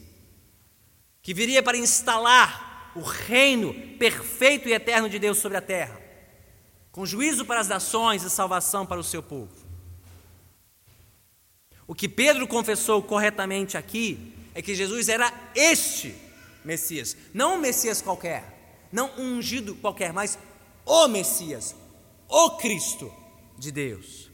que 1.21 1.33
viria 1.33 1.63
para 1.63 1.77
instalar 1.77 2.91
o 2.93 2.99
reino 2.99 3.73
perfeito 3.97 4.67
e 4.67 4.73
eterno 4.73 5.07
de 5.07 5.17
Deus 5.17 5.37
sobre 5.37 5.57
a 5.57 5.61
terra, 5.61 5.97
com 6.91 7.05
juízo 7.05 7.45
para 7.45 7.61
as 7.61 7.69
nações 7.69 8.21
e 8.21 8.29
salvação 8.29 8.85
para 8.85 8.99
o 8.99 9.03
seu 9.03 9.23
povo. 9.23 9.55
O 11.87 11.95
que 11.95 12.09
Pedro 12.09 12.45
confessou 12.45 13.01
corretamente 13.01 13.77
aqui 13.77 14.33
é 14.53 14.61
que 14.61 14.75
Jesus 14.75 15.07
era 15.07 15.33
este 15.55 16.13
Messias, 16.65 17.15
não 17.33 17.55
um 17.55 17.59
Messias 17.59 18.01
qualquer, 18.01 18.87
não 18.91 19.09
um 19.17 19.37
ungido 19.37 19.73
qualquer, 19.75 20.11
mas 20.11 20.37
o 20.85 21.07
Messias, 21.07 21.73
o 22.27 22.57
Cristo 22.57 23.11
de 23.57 23.71
Deus, 23.71 24.29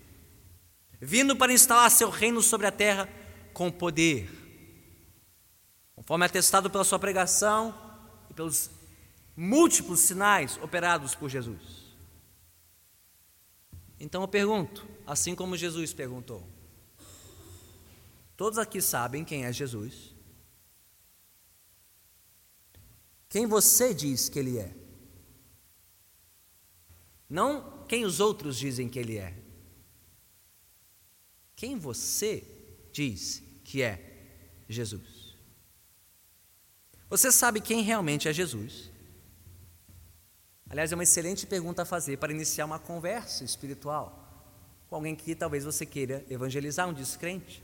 vindo 1.00 1.36
para 1.36 1.54
instalar 1.54 1.92
seu 1.92 2.10
reino 2.10 2.42
sobre 2.42 2.66
a 2.66 2.72
terra 2.72 3.08
com 3.60 3.70
poder, 3.70 4.32
conforme 5.94 6.24
atestado 6.24 6.70
pela 6.70 6.86
sua 6.86 6.98
pregação 6.98 7.76
e 8.30 8.34
pelos 8.34 8.72
múltiplos 9.36 10.00
sinais 10.00 10.56
operados 10.62 11.14
por 11.14 11.30
Jesus. 11.30 11.94
Então 14.00 14.22
eu 14.22 14.30
pergunto, 14.30 14.88
assim 15.06 15.36
como 15.36 15.58
Jesus 15.58 15.94
perguntou: 15.94 16.48
todos 18.38 18.58
aqui 18.58 18.82
sabem 18.82 19.26
quem 19.26 19.44
é 19.44 19.52
Jesus? 19.52 20.16
Quem 23.28 23.46
você 23.46 23.94
diz 23.94 24.30
que 24.30 24.40
ele 24.40 24.58
é? 24.58 24.74
Não 27.30 27.86
quem 27.90 28.06
os 28.06 28.22
outros 28.22 28.58
dizem 28.58 28.88
que 28.88 29.00
ele 29.00 29.18
é. 29.18 29.38
Quem 31.58 31.78
você 31.78 32.42
diz 32.94 33.49
que 33.70 33.84
é 33.84 34.02
Jesus. 34.68 35.38
Você 37.08 37.32
sabe 37.32 37.62
quem 37.62 37.84
realmente 37.84 38.28
é 38.28 38.34
Jesus? 38.34 38.90
Aliás, 40.68 40.92
é 40.92 40.96
uma 40.96 41.04
excelente 41.04 41.46
pergunta 41.46 41.84
a 41.84 41.86
fazer 41.86 42.18
para 42.18 42.34
iniciar 42.34 42.66
uma 42.66 42.80
conversa 42.80 43.44
espiritual 43.44 44.26
com 44.88 44.96
alguém 44.96 45.16
que 45.16 45.36
talvez 45.36 45.66
você 45.66 45.86
queira 45.86 46.26
evangelizar, 46.32 46.90
um 46.90 46.94
descrente. 46.94 47.64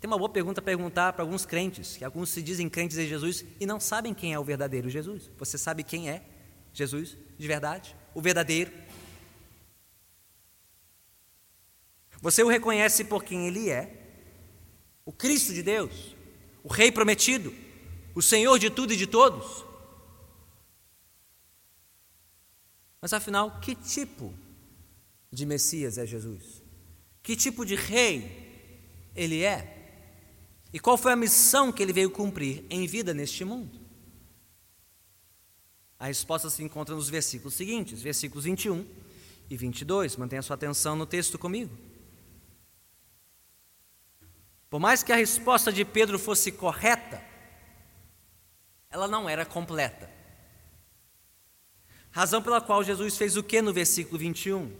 Tem 0.00 0.08
uma 0.10 0.18
boa 0.18 0.28
pergunta 0.28 0.60
a 0.60 0.64
perguntar 0.64 1.12
para 1.12 1.22
alguns 1.22 1.46
crentes, 1.46 1.96
que 1.96 2.04
alguns 2.04 2.30
se 2.30 2.42
dizem 2.42 2.68
crentes 2.68 2.98
em 2.98 3.06
Jesus 3.06 3.44
e 3.60 3.66
não 3.66 3.78
sabem 3.78 4.12
quem 4.12 4.34
é 4.34 4.38
o 4.38 4.42
verdadeiro 4.42 4.90
Jesus. 4.90 5.30
Você 5.38 5.56
sabe 5.56 5.84
quem 5.84 6.10
é 6.10 6.24
Jesus 6.72 7.16
de 7.38 7.46
verdade? 7.46 7.94
O 8.12 8.20
verdadeiro? 8.20 8.72
Você 12.20 12.42
o 12.42 12.48
reconhece 12.48 13.04
por 13.04 13.22
quem 13.22 13.46
ele 13.46 13.70
é 13.70 13.99
o 15.04 15.12
Cristo 15.12 15.52
de 15.52 15.62
Deus, 15.62 16.14
o 16.62 16.68
Rei 16.68 16.92
prometido, 16.92 17.54
o 18.14 18.22
Senhor 18.22 18.58
de 18.58 18.70
tudo 18.70 18.92
e 18.92 18.96
de 18.96 19.06
todos. 19.06 19.64
Mas 23.00 23.12
afinal, 23.12 23.60
que 23.60 23.74
tipo 23.74 24.34
de 25.32 25.46
Messias 25.46 25.96
é 25.96 26.06
Jesus? 26.06 26.62
Que 27.22 27.34
tipo 27.34 27.64
de 27.64 27.74
rei 27.74 28.50
ele 29.14 29.42
é? 29.42 29.76
E 30.72 30.78
qual 30.78 30.96
foi 30.96 31.12
a 31.12 31.16
missão 31.16 31.72
que 31.72 31.82
ele 31.82 31.92
veio 31.92 32.10
cumprir 32.10 32.64
em 32.68 32.86
vida 32.86 33.12
neste 33.14 33.44
mundo? 33.44 33.80
A 35.98 36.06
resposta 36.06 36.48
se 36.48 36.62
encontra 36.62 36.94
nos 36.94 37.08
versículos 37.08 37.54
seguintes, 37.54 38.00
versículos 38.00 38.44
21 38.44 38.86
e 39.50 39.56
22. 39.56 40.16
Mantenha 40.16 40.42
sua 40.42 40.54
atenção 40.54 40.96
no 40.96 41.04
texto 41.04 41.38
comigo. 41.38 41.76
Por 44.70 44.78
mais 44.78 45.02
que 45.02 45.12
a 45.12 45.16
resposta 45.16 45.72
de 45.72 45.84
Pedro 45.84 46.16
fosse 46.16 46.52
correta, 46.52 47.20
ela 48.88 49.08
não 49.08 49.28
era 49.28 49.44
completa. 49.44 50.08
Razão 52.12 52.40
pela 52.40 52.60
qual 52.60 52.84
Jesus 52.84 53.16
fez 53.16 53.36
o 53.36 53.42
que 53.42 53.60
no 53.60 53.72
versículo 53.72 54.16
21? 54.16 54.72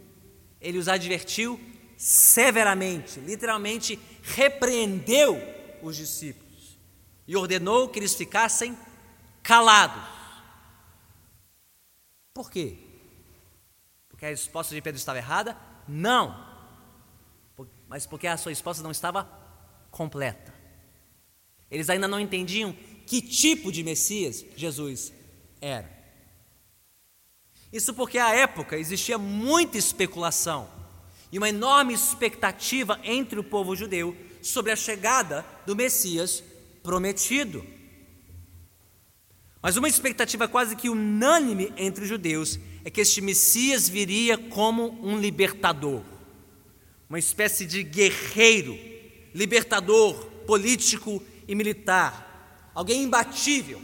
Ele 0.61 0.79
os 0.79 0.87
advertiu 0.87 1.61
severamente, 1.97 3.19
literalmente 3.19 3.99
repreendeu 4.23 5.37
os 5.83 5.97
discípulos 5.97 6.79
e 7.27 7.37
ordenou 7.37 7.89
que 7.89 7.99
eles 7.99 8.15
ficassem 8.15 8.79
calados. 9.43 10.03
Por 12.33 12.51
quê? 12.51 12.79
Porque 14.09 14.25
a 14.25 14.29
resposta 14.29 14.75
de 14.75 14.81
Pedro 14.81 14.99
estava 14.99 15.19
errada? 15.19 15.57
Não. 15.89 16.49
Mas 17.89 18.07
porque 18.07 18.27
a 18.29 18.37
sua 18.37 18.51
resposta 18.51 18.83
não 18.83 18.91
estava 18.91 19.40
completa. 19.91 20.55
Eles 21.71 21.89
ainda 21.89 22.09
não 22.09 22.21
entendiam 22.21 22.75
que 23.07 23.21
tipo 23.21 23.71
de 23.71 23.83
Messias 23.83 24.45
Jesus 24.57 25.13
era. 25.61 25.99
Isso 27.73 27.95
porque 27.95 28.19
à 28.19 28.35
época 28.35 28.77
existia 28.77 29.19
muita 29.19 29.79
especulação 29.79 30.69
e 31.31 31.39
uma 31.39 31.49
enorme 31.49 31.95
expectativa 31.95 33.01
entre 33.05 33.39
o 33.39 33.45
povo 33.45 33.77
judeu 33.77 34.17
sobre 34.43 34.73
a 34.73 34.77
chegada 34.77 35.47
do 35.65 35.77
Messias 35.77 36.43
prometido. 36.83 37.65
Mas 39.63 39.77
uma 39.77 39.89
expectativa 39.89 40.49
quase 40.49 40.75
que 40.75 40.89
unânime 40.89 41.73
entre 41.77 42.03
os 42.03 42.09
judeus 42.09 42.59
é 42.85 42.91
que 42.91 43.01
este 43.01 43.21
Messias 43.21 43.89
viria 43.89 44.39
como 44.39 44.99
um 45.07 45.19
libertador, 45.19 46.03
uma 47.09 47.19
espécie 47.19 47.67
de 47.67 47.83
guerreiro 47.83 48.90
libertador 49.35 50.15
político 50.47 51.23
e 51.47 51.55
militar, 51.55 52.71
alguém 52.75 53.03
imbatível, 53.03 53.81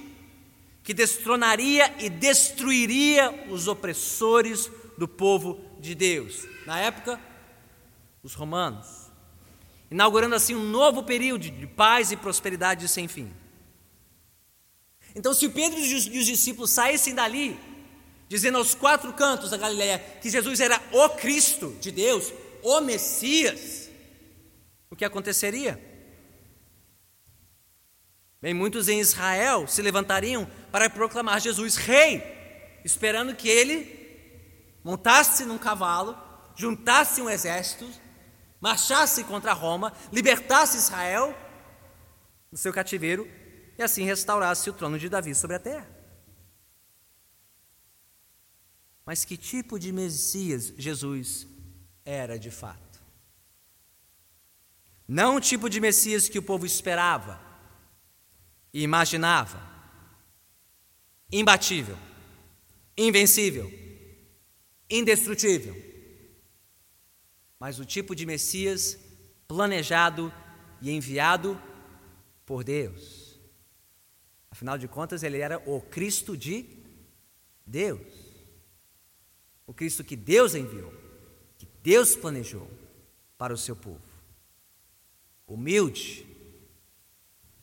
que 0.82 0.94
destronaria 0.94 1.92
e 1.98 2.08
destruiria 2.08 3.46
os 3.50 3.66
opressores 3.66 4.70
do 4.96 5.08
povo 5.08 5.60
de 5.80 5.94
Deus. 5.94 6.46
Na 6.64 6.78
época, 6.78 7.20
os 8.22 8.34
romanos, 8.34 9.10
inaugurando 9.90 10.34
assim 10.34 10.54
um 10.54 10.68
novo 10.68 11.02
período 11.02 11.50
de 11.50 11.66
paz 11.66 12.12
e 12.12 12.16
prosperidade 12.16 12.88
sem 12.88 13.08
fim. 13.08 13.32
Então, 15.14 15.32
se 15.32 15.48
Pedro 15.48 15.78
e 15.78 15.94
os 16.18 16.26
discípulos 16.26 16.70
saíssem 16.70 17.14
dali, 17.14 17.58
dizendo 18.28 18.58
aos 18.58 18.74
quatro 18.74 19.12
cantos 19.12 19.50
da 19.50 19.56
Galiléia 19.56 19.98
que 20.20 20.28
Jesus 20.28 20.60
era 20.60 20.80
o 20.92 21.08
Cristo 21.10 21.74
de 21.80 21.90
Deus, 21.90 22.32
o 22.62 22.80
Messias, 22.80 23.85
o 24.90 24.96
que 24.96 25.04
aconteceria? 25.04 25.80
Bem, 28.40 28.54
muitos 28.54 28.88
em 28.88 29.00
Israel 29.00 29.66
se 29.66 29.82
levantariam 29.82 30.48
para 30.70 30.90
proclamar 30.90 31.40
Jesus 31.40 31.76
rei, 31.76 32.22
esperando 32.84 33.34
que 33.34 33.48
ele 33.48 34.78
montasse 34.84 35.44
num 35.44 35.58
cavalo, 35.58 36.16
juntasse 36.54 37.20
um 37.20 37.28
exército, 37.28 37.88
marchasse 38.60 39.24
contra 39.24 39.52
Roma, 39.52 39.92
libertasse 40.12 40.76
Israel 40.76 41.36
do 42.50 42.56
seu 42.56 42.72
cativeiro 42.72 43.28
e 43.76 43.82
assim 43.82 44.04
restaurasse 44.04 44.70
o 44.70 44.72
trono 44.72 44.98
de 44.98 45.08
Davi 45.08 45.34
sobre 45.34 45.56
a 45.56 45.60
terra. 45.60 45.96
Mas 49.04 49.24
que 49.24 49.36
tipo 49.36 49.78
de 49.78 49.92
Messias 49.92 50.72
Jesus 50.76 51.46
era 52.04 52.38
de 52.38 52.50
fato? 52.50 52.85
Não 55.08 55.36
o 55.36 55.40
tipo 55.40 55.70
de 55.70 55.80
Messias 55.80 56.28
que 56.28 56.38
o 56.38 56.42
povo 56.42 56.66
esperava 56.66 57.40
e 58.72 58.82
imaginava. 58.82 59.62
Imbatível, 61.30 61.96
invencível, 62.96 63.70
indestrutível. 64.90 65.76
Mas 67.58 67.78
o 67.78 67.84
tipo 67.84 68.14
de 68.14 68.26
Messias 68.26 68.98
planejado 69.46 70.32
e 70.82 70.90
enviado 70.90 71.60
por 72.44 72.64
Deus. 72.64 73.38
Afinal 74.50 74.76
de 74.76 74.88
contas, 74.88 75.22
ele 75.22 75.38
era 75.38 75.58
o 75.66 75.80
Cristo 75.80 76.36
de 76.36 76.66
Deus. 77.64 78.00
O 79.66 79.72
Cristo 79.72 80.04
que 80.04 80.16
Deus 80.16 80.54
enviou, 80.54 80.92
que 81.58 81.66
Deus 81.82 82.16
planejou 82.16 82.68
para 83.36 83.52
o 83.52 83.58
seu 83.58 83.76
povo 83.76 84.05
humilde, 85.46 86.26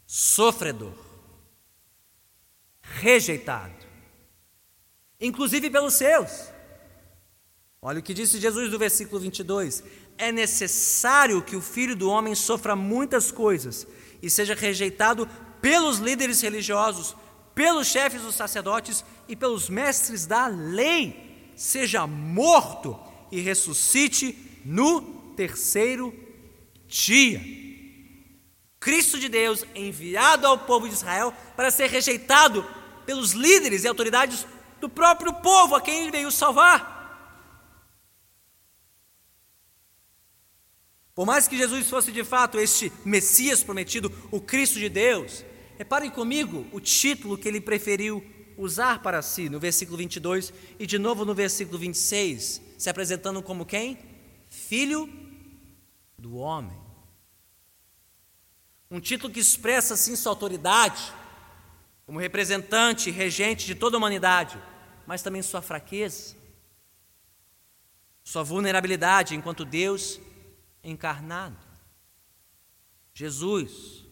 sofredor, 0.05 0.93
rejeitado, 2.81 3.85
inclusive 5.19 5.69
pelos 5.69 5.95
seus. 5.95 6.49
Olha 7.81 7.99
o 7.99 8.03
que 8.03 8.13
disse 8.13 8.39
Jesus 8.39 8.71
no 8.71 8.79
versículo 8.79 9.19
22: 9.19 9.83
É 10.17 10.31
necessário 10.31 11.41
que 11.41 11.55
o 11.55 11.61
filho 11.61 11.95
do 11.95 12.09
homem 12.09 12.33
sofra 12.33 12.75
muitas 12.75 13.31
coisas 13.31 13.85
e 14.21 14.29
seja 14.29 14.55
rejeitado 14.55 15.27
pelos 15.61 15.97
líderes 15.97 16.41
religiosos, 16.41 17.15
pelos 17.53 17.87
chefes 17.87 18.21
dos 18.21 18.35
sacerdotes 18.35 19.03
e 19.27 19.35
pelos 19.35 19.69
mestres 19.69 20.25
da 20.25 20.47
lei, 20.47 21.51
seja 21.55 22.07
morto 22.07 22.97
e 23.31 23.41
ressuscite 23.41 24.61
no 24.63 25.33
terceiro 25.35 26.13
dia. 26.87 27.72
Cristo 28.83 29.17
de 29.17 29.29
Deus 29.29 29.63
enviado 29.73 30.45
ao 30.45 30.59
povo 30.59 30.89
de 30.89 30.93
Israel 30.93 31.33
para 31.55 31.71
ser 31.71 31.89
rejeitado 31.89 32.67
pelos 33.05 33.31
líderes 33.31 33.85
e 33.85 33.87
autoridades 33.87 34.45
do 34.81 34.89
próprio 34.89 35.33
povo 35.35 35.73
a 35.73 35.81
quem 35.81 36.01
ele 36.01 36.11
veio 36.11 36.29
salvar. 36.29 36.91
Por 41.15 41.25
mais 41.25 41.47
que 41.47 41.57
Jesus 41.57 41.89
fosse 41.89 42.11
de 42.11 42.25
fato 42.25 42.59
este 42.59 42.91
Messias 43.05 43.63
prometido, 43.63 44.11
o 44.29 44.41
Cristo 44.41 44.77
de 44.77 44.89
Deus, 44.89 45.45
reparem 45.77 46.11
comigo 46.11 46.67
o 46.73 46.81
título 46.81 47.37
que 47.37 47.47
ele 47.47 47.61
preferiu 47.61 48.21
usar 48.57 49.01
para 49.01 49.21
si 49.21 49.47
no 49.47 49.61
versículo 49.61 49.97
22 49.97 50.51
e 50.77 50.85
de 50.85 50.99
novo 50.99 51.23
no 51.23 51.33
versículo 51.33 51.79
26, 51.79 52.61
se 52.77 52.89
apresentando 52.89 53.41
como 53.41 53.65
quem? 53.65 53.97
Filho 54.49 55.09
do 56.17 56.35
homem. 56.35 56.82
Um 58.93 58.99
título 58.99 59.33
que 59.33 59.39
expressa 59.39 59.95
assim 59.95 60.15
sua 60.15 60.33
autoridade, 60.33 61.11
como 62.05 62.19
representante 62.19 63.09
e 63.09 63.11
regente 63.11 63.65
de 63.65 63.73
toda 63.73 63.95
a 63.95 63.97
humanidade, 63.97 64.61
mas 65.07 65.23
também 65.23 65.41
sua 65.41 65.63
fraqueza, 65.63 66.35
sua 68.23 68.43
vulnerabilidade 68.43 69.33
enquanto 69.33 69.65
Deus 69.65 70.19
encarnado. 70.83 71.57
Jesus, 73.15 74.05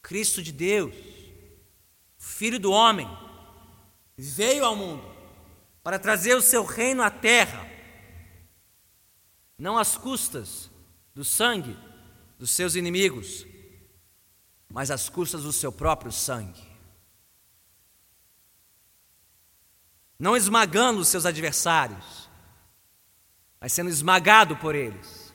Cristo 0.00 0.42
de 0.42 0.50
Deus, 0.50 0.94
Filho 2.16 2.58
do 2.58 2.72
homem, 2.72 3.06
veio 4.16 4.64
ao 4.64 4.74
mundo 4.74 5.04
para 5.82 5.98
trazer 5.98 6.34
o 6.34 6.40
seu 6.40 6.64
reino 6.64 7.02
à 7.02 7.10
terra, 7.10 7.70
não 9.58 9.76
às 9.76 9.98
custas 9.98 10.70
do 11.14 11.22
sangue 11.22 11.76
dos 12.44 12.50
seus 12.50 12.74
inimigos, 12.74 13.46
mas 14.68 14.90
às 14.90 15.08
custas 15.08 15.44
do 15.44 15.50
seu 15.50 15.72
próprio 15.72 16.12
sangue. 16.12 16.62
Não 20.18 20.36
esmagando 20.36 21.00
os 21.00 21.08
seus 21.08 21.24
adversários, 21.24 22.28
mas 23.58 23.72
sendo 23.72 23.88
esmagado 23.88 24.58
por 24.58 24.74
eles. 24.74 25.32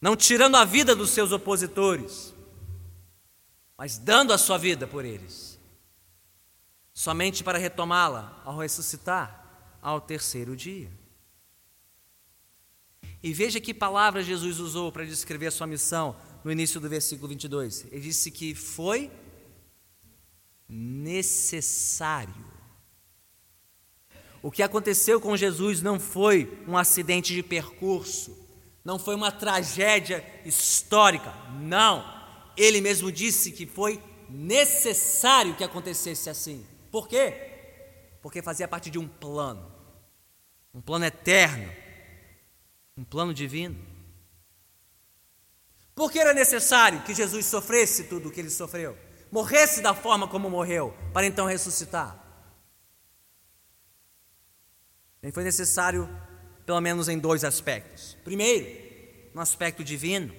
Não 0.00 0.16
tirando 0.16 0.56
a 0.56 0.64
vida 0.64 0.96
dos 0.96 1.10
seus 1.10 1.32
opositores, 1.32 2.34
mas 3.76 3.98
dando 3.98 4.32
a 4.32 4.38
sua 4.38 4.56
vida 4.56 4.86
por 4.86 5.04
eles. 5.04 5.60
Somente 6.94 7.44
para 7.44 7.58
retomá-la 7.58 8.40
ao 8.42 8.56
ressuscitar 8.56 9.76
ao 9.82 10.00
terceiro 10.00 10.56
dia. 10.56 10.90
E 13.22 13.32
veja 13.32 13.60
que 13.60 13.74
palavra 13.74 14.22
Jesus 14.22 14.58
usou 14.58 14.90
para 14.90 15.04
descrever 15.04 15.48
a 15.48 15.50
sua 15.50 15.66
missão 15.66 16.16
no 16.42 16.50
início 16.50 16.80
do 16.80 16.88
versículo 16.88 17.28
22. 17.28 17.86
Ele 17.90 18.00
disse 18.00 18.30
que 18.30 18.54
foi 18.54 19.10
necessário. 20.68 22.50
O 24.42 24.50
que 24.50 24.62
aconteceu 24.62 25.20
com 25.20 25.36
Jesus 25.36 25.82
não 25.82 26.00
foi 26.00 26.58
um 26.66 26.78
acidente 26.78 27.34
de 27.34 27.42
percurso, 27.42 28.38
não 28.82 28.98
foi 28.98 29.14
uma 29.14 29.30
tragédia 29.30 30.24
histórica, 30.46 31.30
não. 31.60 32.02
Ele 32.56 32.80
mesmo 32.80 33.12
disse 33.12 33.52
que 33.52 33.66
foi 33.66 34.02
necessário 34.30 35.54
que 35.54 35.64
acontecesse 35.64 36.30
assim. 36.30 36.64
Por 36.90 37.06
quê? 37.06 37.34
Porque 38.22 38.40
fazia 38.40 38.66
parte 38.66 38.90
de 38.90 38.98
um 38.98 39.06
plano, 39.06 39.70
um 40.72 40.80
plano 40.80 41.04
eterno, 41.04 41.70
um 43.00 43.04
plano 43.04 43.32
divino. 43.32 43.78
Por 45.94 46.12
que 46.12 46.18
era 46.18 46.34
necessário 46.34 47.02
que 47.02 47.14
Jesus 47.14 47.46
sofresse 47.46 48.04
tudo 48.04 48.28
o 48.28 48.30
que 48.30 48.40
ele 48.40 48.50
sofreu? 48.50 48.94
Morresse 49.32 49.80
da 49.80 49.94
forma 49.94 50.28
como 50.28 50.50
morreu, 50.50 50.94
para 51.14 51.26
então 51.26 51.46
ressuscitar? 51.46 52.14
Bem, 55.22 55.32
foi 55.32 55.44
necessário, 55.44 56.08
pelo 56.66 56.80
menos 56.82 57.08
em 57.08 57.18
dois 57.18 57.42
aspectos. 57.42 58.18
Primeiro, 58.22 58.66
no 59.34 59.40
aspecto 59.40 59.82
divino. 59.82 60.34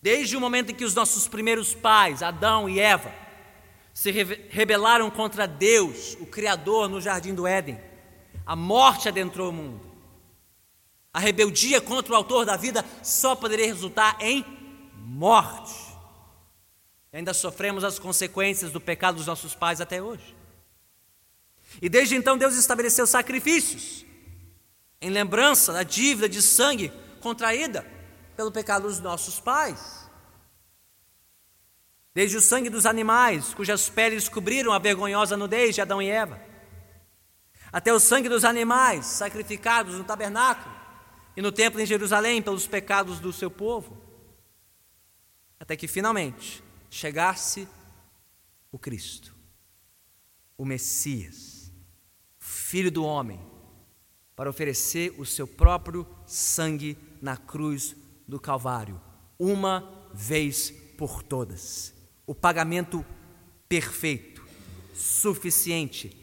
Desde 0.00 0.34
o 0.34 0.40
momento 0.40 0.70
em 0.70 0.74
que 0.74 0.84
os 0.84 0.94
nossos 0.94 1.28
primeiros 1.28 1.74
pais, 1.74 2.22
Adão 2.22 2.70
e 2.70 2.80
Eva, 2.80 3.12
se 3.92 4.10
rebelaram 4.10 5.10
contra 5.10 5.46
Deus, 5.46 6.16
o 6.20 6.26
Criador, 6.26 6.88
no 6.88 7.02
jardim 7.02 7.34
do 7.34 7.46
Éden, 7.46 7.78
a 8.46 8.56
morte 8.56 9.10
adentrou 9.10 9.50
o 9.50 9.52
mundo. 9.52 9.93
A 11.14 11.20
rebeldia 11.20 11.80
contra 11.80 12.12
o 12.12 12.16
autor 12.16 12.44
da 12.44 12.56
vida 12.56 12.84
só 13.00 13.36
poderia 13.36 13.66
resultar 13.66 14.16
em 14.20 14.44
morte. 14.96 15.72
E 17.12 17.18
ainda 17.18 17.32
sofremos 17.32 17.84
as 17.84 18.00
consequências 18.00 18.72
do 18.72 18.80
pecado 18.80 19.18
dos 19.18 19.26
nossos 19.26 19.54
pais 19.54 19.80
até 19.80 20.02
hoje. 20.02 20.34
E 21.80 21.88
desde 21.88 22.16
então 22.16 22.36
Deus 22.36 22.56
estabeleceu 22.56 23.06
sacrifícios 23.06 24.04
em 25.00 25.08
lembrança 25.08 25.72
da 25.72 25.84
dívida 25.84 26.28
de 26.28 26.42
sangue 26.42 26.92
contraída 27.20 27.86
pelo 28.36 28.50
pecado 28.50 28.88
dos 28.88 28.98
nossos 28.98 29.38
pais. 29.38 30.10
Desde 32.12 32.36
o 32.36 32.40
sangue 32.40 32.68
dos 32.68 32.86
animais, 32.86 33.54
cujas 33.54 33.88
peles 33.88 34.28
cobriram 34.28 34.72
a 34.72 34.80
vergonhosa 34.80 35.36
nudez 35.36 35.76
de 35.76 35.80
Adão 35.80 36.02
e 36.02 36.08
Eva, 36.08 36.40
até 37.72 37.92
o 37.92 38.00
sangue 38.00 38.28
dos 38.28 38.44
animais 38.44 39.06
sacrificados 39.06 39.94
no 39.94 40.02
tabernáculo 40.02 40.73
e 41.36 41.42
no 41.42 41.50
templo 41.50 41.80
em 41.80 41.86
Jerusalém 41.86 42.42
pelos 42.42 42.66
pecados 42.66 43.18
do 43.18 43.32
seu 43.32 43.50
povo, 43.50 43.96
até 45.58 45.76
que 45.76 45.88
finalmente 45.88 46.62
chegasse 46.90 47.66
o 48.70 48.78
Cristo, 48.78 49.34
o 50.56 50.64
Messias, 50.64 51.72
Filho 52.38 52.90
do 52.90 53.04
homem, 53.04 53.40
para 54.36 54.50
oferecer 54.50 55.14
o 55.16 55.24
seu 55.24 55.46
próprio 55.46 56.06
sangue 56.26 56.98
na 57.22 57.36
cruz 57.36 57.96
do 58.28 58.38
Calvário, 58.38 59.00
uma 59.38 60.10
vez 60.12 60.70
por 60.98 61.22
todas. 61.22 61.94
O 62.26 62.34
pagamento 62.34 63.04
perfeito, 63.68 64.44
suficiente, 64.92 66.14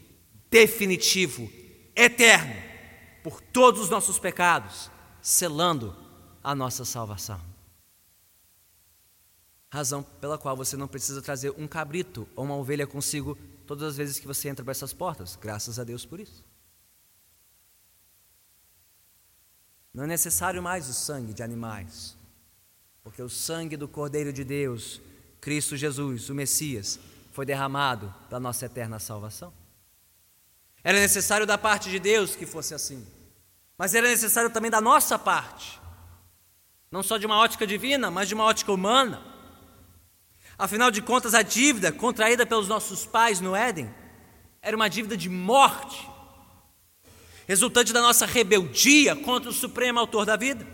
definitivo, 0.50 1.50
eterno, 1.96 2.54
por 3.22 3.40
todos 3.40 3.80
os 3.80 3.90
nossos 3.90 4.18
pecados, 4.18 4.91
selando 5.22 5.96
a 6.42 6.54
nossa 6.54 6.84
salvação. 6.84 7.40
Razão 9.70 10.02
pela 10.02 10.36
qual 10.36 10.56
você 10.56 10.76
não 10.76 10.88
precisa 10.88 11.22
trazer 11.22 11.54
um 11.56 11.66
cabrito 11.66 12.28
ou 12.36 12.44
uma 12.44 12.56
ovelha 12.56 12.86
consigo 12.86 13.38
todas 13.66 13.88
as 13.88 13.96
vezes 13.96 14.18
que 14.18 14.26
você 14.26 14.48
entra 14.48 14.64
por 14.64 14.72
essas 14.72 14.92
portas. 14.92 15.38
Graças 15.40 15.78
a 15.78 15.84
Deus 15.84 16.04
por 16.04 16.20
isso. 16.20 16.44
Não 19.94 20.04
é 20.04 20.06
necessário 20.06 20.62
mais 20.62 20.88
o 20.88 20.92
sangue 20.92 21.32
de 21.32 21.42
animais, 21.42 22.16
porque 23.02 23.22
o 23.22 23.28
sangue 23.28 23.76
do 23.76 23.86
Cordeiro 23.86 24.32
de 24.32 24.42
Deus, 24.42 25.00
Cristo 25.40 25.76
Jesus, 25.76 26.28
o 26.30 26.34
Messias, 26.34 26.98
foi 27.30 27.46
derramado 27.46 28.14
para 28.28 28.40
nossa 28.40 28.66
eterna 28.66 28.98
salvação. 28.98 29.52
Era 30.82 30.98
necessário 30.98 31.46
da 31.46 31.56
parte 31.56 31.90
de 31.90 31.98
Deus 31.98 32.34
que 32.34 32.46
fosse 32.46 32.74
assim, 32.74 33.06
mas 33.76 33.94
era 33.94 34.08
necessário 34.08 34.50
também 34.50 34.70
da 34.70 34.80
nossa 34.80 35.18
parte, 35.18 35.80
não 36.90 37.02
só 37.02 37.16
de 37.16 37.26
uma 37.26 37.38
ótica 37.38 37.66
divina, 37.66 38.10
mas 38.10 38.28
de 38.28 38.34
uma 38.34 38.44
ótica 38.44 38.72
humana. 38.72 39.22
Afinal 40.58 40.90
de 40.90 41.00
contas, 41.02 41.34
a 41.34 41.42
dívida 41.42 41.90
contraída 41.90 42.46
pelos 42.46 42.68
nossos 42.68 43.06
pais 43.06 43.40
no 43.40 43.56
Éden 43.56 43.92
era 44.60 44.76
uma 44.76 44.88
dívida 44.88 45.16
de 45.16 45.28
morte 45.28 46.08
resultante 47.46 47.92
da 47.92 48.00
nossa 48.00 48.26
rebeldia 48.26 49.16
contra 49.16 49.50
o 49.50 49.52
supremo 49.52 49.98
autor 49.98 50.24
da 50.24 50.36
vida. 50.36 50.66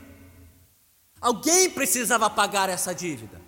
Alguém 1.21 1.71
precisava 1.71 2.29
pagar 2.29 2.69
essa 2.69 2.95
dívida 2.95 3.41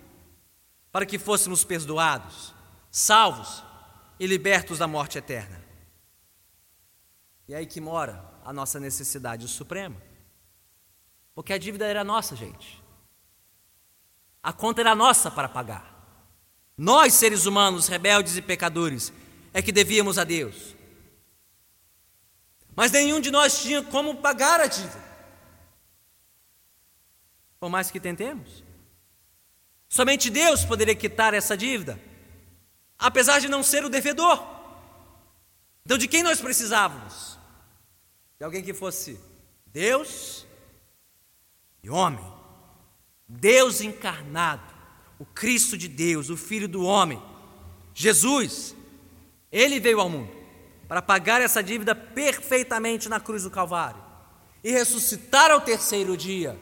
para 0.90 1.06
que 1.06 1.18
fôssemos 1.18 1.62
perdoados, 1.62 2.54
salvos 2.90 3.62
e 4.18 4.26
libertos 4.26 4.78
da 4.78 4.88
morte 4.88 5.18
eterna. 5.18 5.62
E 7.46 7.54
é 7.54 7.58
aí 7.58 7.66
que 7.66 7.80
mora 7.80 8.29
a 8.44 8.52
nossa 8.52 8.80
necessidade 8.80 9.46
suprema. 9.48 9.96
Porque 11.34 11.52
a 11.52 11.58
dívida 11.58 11.86
era 11.86 12.04
nossa, 12.04 12.36
gente. 12.36 12.82
A 14.42 14.52
conta 14.52 14.80
era 14.80 14.94
nossa 14.94 15.30
para 15.30 15.48
pagar. 15.48 15.90
Nós, 16.76 17.14
seres 17.14 17.46
humanos, 17.46 17.88
rebeldes 17.88 18.36
e 18.36 18.42
pecadores, 18.42 19.12
é 19.52 19.60
que 19.60 19.72
devíamos 19.72 20.18
a 20.18 20.24
Deus. 20.24 20.74
Mas 22.74 22.90
nenhum 22.90 23.20
de 23.20 23.30
nós 23.30 23.62
tinha 23.62 23.82
como 23.82 24.16
pagar 24.16 24.60
a 24.60 24.66
dívida. 24.66 25.10
Por 27.58 27.68
mais 27.68 27.90
que 27.90 28.00
tentemos. 28.00 28.64
Somente 29.88 30.30
Deus 30.30 30.64
poderia 30.64 30.94
quitar 30.94 31.34
essa 31.34 31.56
dívida, 31.56 32.00
apesar 32.98 33.40
de 33.40 33.48
não 33.48 33.62
ser 33.62 33.84
o 33.84 33.90
devedor. 33.90 34.42
Então, 35.84 35.98
de 35.98 36.06
quem 36.06 36.22
nós 36.22 36.40
precisávamos? 36.40 37.29
De 38.40 38.44
alguém 38.44 38.62
que 38.62 38.72
fosse 38.72 39.20
Deus 39.66 40.46
e 41.82 41.90
homem. 41.90 42.24
Deus 43.28 43.82
encarnado, 43.82 44.62
o 45.18 45.26
Cristo 45.26 45.76
de 45.76 45.86
Deus, 45.86 46.30
o 46.30 46.38
Filho 46.38 46.66
do 46.66 46.82
homem. 46.82 47.22
Jesus, 47.92 48.74
ele 49.52 49.78
veio 49.78 50.00
ao 50.00 50.08
mundo 50.08 50.34
para 50.88 51.02
pagar 51.02 51.42
essa 51.42 51.62
dívida 51.62 51.94
perfeitamente 51.94 53.10
na 53.10 53.20
cruz 53.20 53.42
do 53.42 53.50
Calvário 53.50 54.02
e 54.64 54.72
ressuscitar 54.72 55.50
ao 55.50 55.60
terceiro 55.60 56.16
dia, 56.16 56.58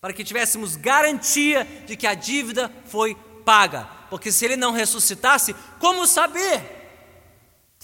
para 0.00 0.12
que 0.12 0.22
tivéssemos 0.22 0.76
garantia 0.76 1.64
de 1.88 1.96
que 1.96 2.06
a 2.06 2.14
dívida 2.14 2.70
foi 2.84 3.16
paga. 3.44 3.84
Porque 4.08 4.30
se 4.30 4.44
ele 4.44 4.54
não 4.54 4.70
ressuscitasse, 4.70 5.56
como 5.80 6.06
saber 6.06 6.73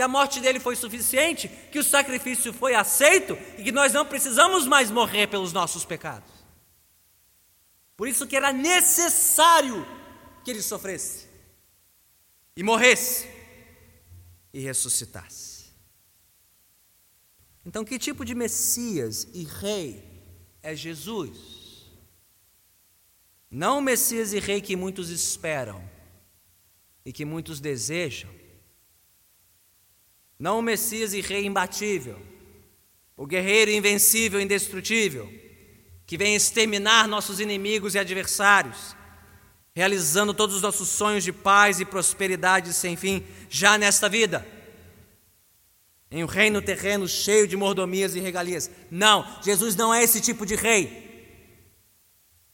que 0.00 0.04
a 0.04 0.08
morte 0.08 0.40
dele 0.40 0.58
foi 0.58 0.76
suficiente, 0.76 1.46
que 1.70 1.78
o 1.78 1.84
sacrifício 1.84 2.54
foi 2.54 2.74
aceito 2.74 3.36
e 3.58 3.62
que 3.62 3.70
nós 3.70 3.92
não 3.92 4.06
precisamos 4.06 4.66
mais 4.66 4.90
morrer 4.90 5.26
pelos 5.26 5.52
nossos 5.52 5.84
pecados? 5.84 6.32
Por 7.98 8.08
isso 8.08 8.26
que 8.26 8.34
era 8.34 8.50
necessário 8.50 9.86
que 10.42 10.50
ele 10.50 10.62
sofresse 10.62 11.26
e 12.56 12.62
morresse 12.62 13.28
e 14.54 14.60
ressuscitasse. 14.60 15.66
Então, 17.66 17.84
que 17.84 17.98
tipo 17.98 18.24
de 18.24 18.34
Messias 18.34 19.28
e 19.34 19.44
Rei 19.44 20.02
é 20.62 20.74
Jesus? 20.74 21.90
Não 23.50 23.80
o 23.80 23.82
Messias 23.82 24.32
e 24.32 24.40
Rei 24.40 24.62
que 24.62 24.76
muitos 24.76 25.10
esperam 25.10 25.86
e 27.04 27.12
que 27.12 27.26
muitos 27.26 27.60
desejam. 27.60 28.39
Não 30.40 30.58
o 30.58 30.62
Messias 30.62 31.14
e 31.14 31.20
Rei 31.20 31.46
imbatível, 31.46 32.18
o 33.16 33.26
guerreiro 33.26 33.70
invencível, 33.70 34.40
indestrutível, 34.40 35.32
que 36.06 36.16
vem 36.16 36.34
exterminar 36.34 37.06
nossos 37.06 37.38
inimigos 37.38 37.94
e 37.94 37.98
adversários, 38.00 38.96
realizando 39.72 40.34
todos 40.34 40.56
os 40.56 40.62
nossos 40.62 40.88
sonhos 40.88 41.22
de 41.22 41.32
paz 41.32 41.78
e 41.78 41.84
prosperidade 41.84 42.72
sem 42.72 42.96
fim 42.96 43.24
já 43.48 43.78
nesta 43.78 44.08
vida 44.08 44.44
em 46.10 46.24
um 46.24 46.26
reino 46.26 46.60
terreno 46.60 47.06
cheio 47.06 47.46
de 47.46 47.56
mordomias 47.56 48.16
e 48.16 48.20
regalias. 48.20 48.68
Não, 48.90 49.24
Jesus 49.42 49.76
não 49.76 49.94
é 49.94 50.02
esse 50.02 50.20
tipo 50.20 50.44
de 50.44 50.56
rei. 50.56 51.08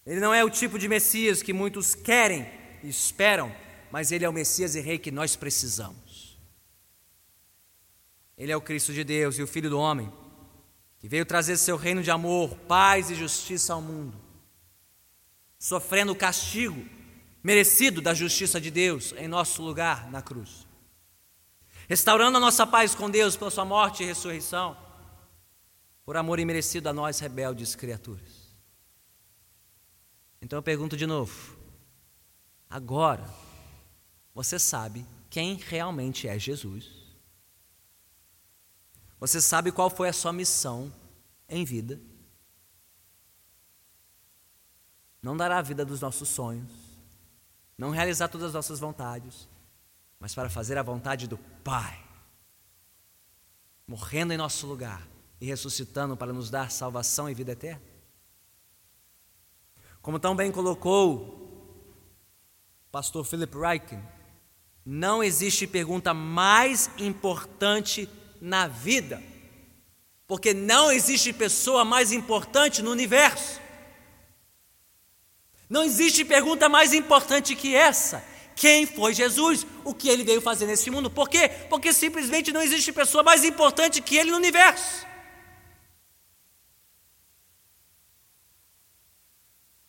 Ele 0.05 0.21
não 0.21 0.33
é 0.33 0.45
o 0.45 0.51
tipo 0.51 0.79
de 0.79 0.87
Messias 0.87 1.43
que 1.43 1.53
muitos 1.53 1.95
querem 1.95 2.47
e 2.83 2.89
esperam, 2.89 3.55
mas 3.91 4.13
ele 4.13 4.25
é 4.25 4.29
o 4.29 4.33
Messias 4.33 4.75
e 4.75 4.81
rei 4.81 4.99
que 4.99 5.11
nós 5.11 5.35
precisamos. 5.35 6.06
Ele 8.37 8.53
é 8.53 8.57
o 8.57 8.61
Cristo 8.61 8.93
de 8.93 9.03
Deus 9.03 9.39
e 9.39 9.43
o 9.43 9.47
Filho 9.47 9.71
do 9.71 9.79
homem, 9.79 10.13
que 10.99 11.09
veio 11.09 11.25
trazer 11.25 11.57
seu 11.57 11.77
reino 11.77 12.03
de 12.03 12.11
amor, 12.11 12.57
paz 12.69 13.11
e 13.11 13.15
justiça 13.15 13.73
ao 13.73 13.81
mundo, 13.81 14.17
sofrendo 15.59 16.13
o 16.13 16.17
castigo 16.17 16.85
merecido 17.43 18.01
da 18.01 18.13
justiça 18.13 18.61
de 18.61 18.71
Deus 18.71 19.15
em 19.17 19.29
nosso 19.29 19.63
lugar 19.63 20.11
na 20.11 20.21
cruz 20.21 20.67
restaurando 21.89 22.37
a 22.37 22.41
nossa 22.41 22.67
paz 22.67 22.95
com 22.95 23.09
Deus 23.09 23.37
pela 23.37 23.51
sua 23.51 23.65
morte 23.65 24.03
e 24.03 24.07
ressurreição, 24.07 24.77
por 26.05 26.17
amor 26.17 26.39
imerecido 26.39 26.89
a 26.89 26.93
nós, 26.93 27.19
rebeldes 27.19 27.75
criaturas. 27.75 28.55
Então 30.41 30.59
eu 30.59 30.63
pergunto 30.63 30.97
de 30.97 31.07
novo: 31.07 31.57
agora 32.69 33.29
você 34.35 34.59
sabe 34.59 35.07
quem 35.31 35.55
realmente 35.55 36.29
é 36.29 36.39
Jesus? 36.39 37.06
Você 39.19 39.41
sabe 39.41 39.73
qual 39.73 39.89
foi 39.89 40.09
a 40.09 40.13
sua 40.13 40.33
missão 40.33 40.93
em 41.49 41.65
vida? 41.65 42.01
Não 45.23 45.37
dar 45.37 45.51
a 45.51 45.63
vida 45.63 45.85
dos 45.85 46.01
nossos 46.01 46.29
sonhos, 46.29 46.71
não 47.77 47.91
realizar 47.91 48.29
todas 48.29 48.49
as 48.49 48.55
nossas 48.55 48.79
vontades, 48.79 49.49
mas 50.21 50.35
para 50.35 50.49
fazer 50.49 50.79
a 50.79 50.83
vontade 50.83 51.27
do 51.27 51.39
Pai, 51.65 52.05
morrendo 53.87 54.33
em 54.33 54.37
nosso 54.37 54.67
lugar 54.67 55.07
e 55.41 55.47
ressuscitando 55.47 56.17
para 56.17 56.33
nos 56.33 56.51
dar 56.51 56.71
salvação 56.71 57.29
e 57.29 57.35
vida 57.35 57.53
eterna. 57.53 57.83
Como 60.01 60.21
tão 60.21 60.37
bem 60.37 60.53
colocou 60.53 61.17
o 62.87 62.91
pastor 62.93 63.25
Philip 63.25 63.53
Ryken, 63.57 64.03
não 64.85 65.23
existe 65.23 65.67
pergunta 65.67 66.15
mais 66.15 66.89
importante 66.99 68.09
na 68.41 68.67
vida, 68.67 69.23
porque 70.27 70.53
não 70.53 70.91
existe 70.91 71.33
pessoa 71.33 71.85
mais 71.85 72.13
importante 72.13 72.83
no 72.83 72.91
universo. 72.91 73.61
Não 75.69 75.83
existe 75.83 76.25
pergunta 76.25 76.69
mais 76.69 76.93
importante 76.93 77.57
que 77.57 77.75
essa. 77.75 78.25
Quem 78.55 78.87
foi 78.87 79.13
Jesus? 79.13 79.67
O 79.85 79.93
que 79.93 80.09
ele 80.09 80.25
veio 80.25 80.41
fazer 80.41 80.67
nesse 80.67 80.91
mundo? 80.91 81.11
Por 81.11 81.29
quê? 81.29 81.49
Porque 81.69 81.93
simplesmente 81.93 82.53
não 82.53 82.63
existe 82.63 82.93
pessoa 82.93 83.23
mais 83.23 83.45
importante 83.45 84.01
que 84.01 84.17
ele 84.17 84.31
no 84.31 84.37
universo. 84.37 85.07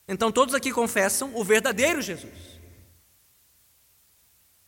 Então 0.07 0.31
todos 0.31 0.55
aqui 0.55 0.71
confessam 0.71 1.35
o 1.35 1.43
verdadeiro 1.43 2.01
Jesus. 2.01 2.57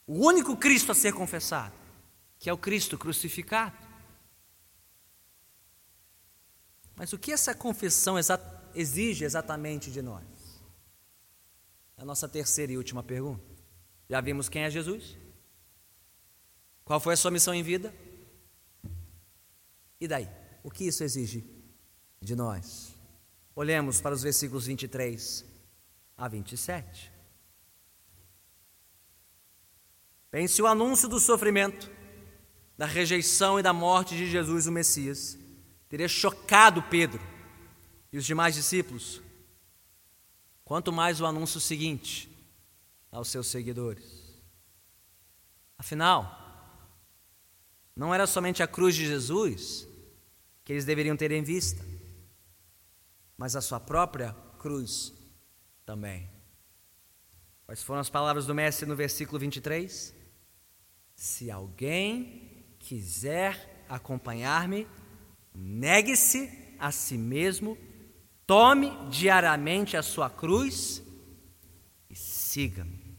O 0.06 0.26
único 0.26 0.58
Cristo 0.58 0.92
a 0.92 0.96
ser 0.96 1.14
confessado, 1.14 1.74
que 2.40 2.50
é 2.50 2.54
o 2.54 2.58
Cristo 2.58 2.98
crucificado. 2.98 3.78
Mas 6.96 7.14
o 7.14 7.20
que 7.20 7.32
essa 7.32 7.54
confissão 7.54 8.16
exige 8.74 9.26
exatamente 9.26 9.92
de 9.92 10.02
nós? 10.02 10.26
É 11.98 12.02
a 12.02 12.06
nossa 12.06 12.28
terceira 12.28 12.72
e 12.72 12.78
última 12.78 13.04
pergunta. 13.04 13.44
Já 14.10 14.22
vimos 14.22 14.50
quem 14.50 14.64
é 14.64 14.72
Jesus? 14.72 15.18
Qual 16.84 17.00
foi 17.00 17.14
a 17.14 17.18
sua 17.18 17.30
missão 17.30 17.54
em 17.54 17.62
vida? 17.62 17.94
E 20.00 20.08
daí? 20.08 20.28
O 20.64 20.72
que 20.72 20.86
isso 20.86 21.04
exige 21.04 21.46
de 22.22 22.36
nós? 22.36 22.96
Olhemos 23.56 24.02
para 24.02 24.16
os 24.16 24.24
versículos 24.24 24.66
23 24.66 25.46
a 26.18 26.28
27. 26.28 27.12
Pense 30.32 30.62
o 30.62 30.68
anúncio 30.68 31.08
do 31.08 31.20
sofrimento, 31.20 31.90
da 32.80 32.86
rejeição 32.86 33.60
e 33.60 33.62
da 33.62 33.74
morte 33.74 34.16
de 34.16 34.26
Jesus, 34.26 34.66
o 34.66 34.72
Messias, 34.72 35.38
teria 35.90 36.08
chocado 36.08 36.82
Pedro 36.84 37.22
e 38.10 38.18
os 38.18 38.26
demais 38.26 38.56
discípulos. 38.56 39.22
Quanto 40.64 40.90
mais 40.90 41.20
o 41.20 41.26
anúncio 41.26 41.60
seguinte 41.60 42.30
aos 43.12 43.28
seus 43.28 43.48
seguidores. 43.48 44.34
Afinal, 45.78 46.88
não 47.94 48.16
era 48.16 48.26
somente 48.26 48.64
a 48.64 48.68
cruz 48.68 48.96
de 48.96 49.06
Jesus 49.06 49.86
que 50.64 50.72
eles 50.72 50.86
deveriam 50.86 51.18
ter 51.18 51.34
em 51.34 51.44
vista, 51.44 51.86
mas 53.36 53.58
a 53.58 53.62
sua 53.62 53.82
própria 53.82 54.32
cruz 54.58 55.12
também. 55.86 56.30
Quais 57.66 57.84
foram 57.84 58.00
as 58.00 58.10
palavras 58.10 58.46
do 58.46 58.56
Mestre 58.56 58.88
no 58.88 58.96
versículo 58.96 59.38
23? 59.38 60.16
Se 61.14 61.52
alguém 61.52 62.49
quiser 62.90 63.86
acompanhar-me, 63.88 64.88
negue-se 65.54 66.76
a 66.80 66.92
si 66.92 67.20
mesmo, 67.20 67.78
tome 68.48 68.90
diariamente 69.10 69.96
a 69.96 70.02
sua 70.02 70.28
cruz 70.28 71.04
e 72.10 72.16
siga-me. 72.16 73.16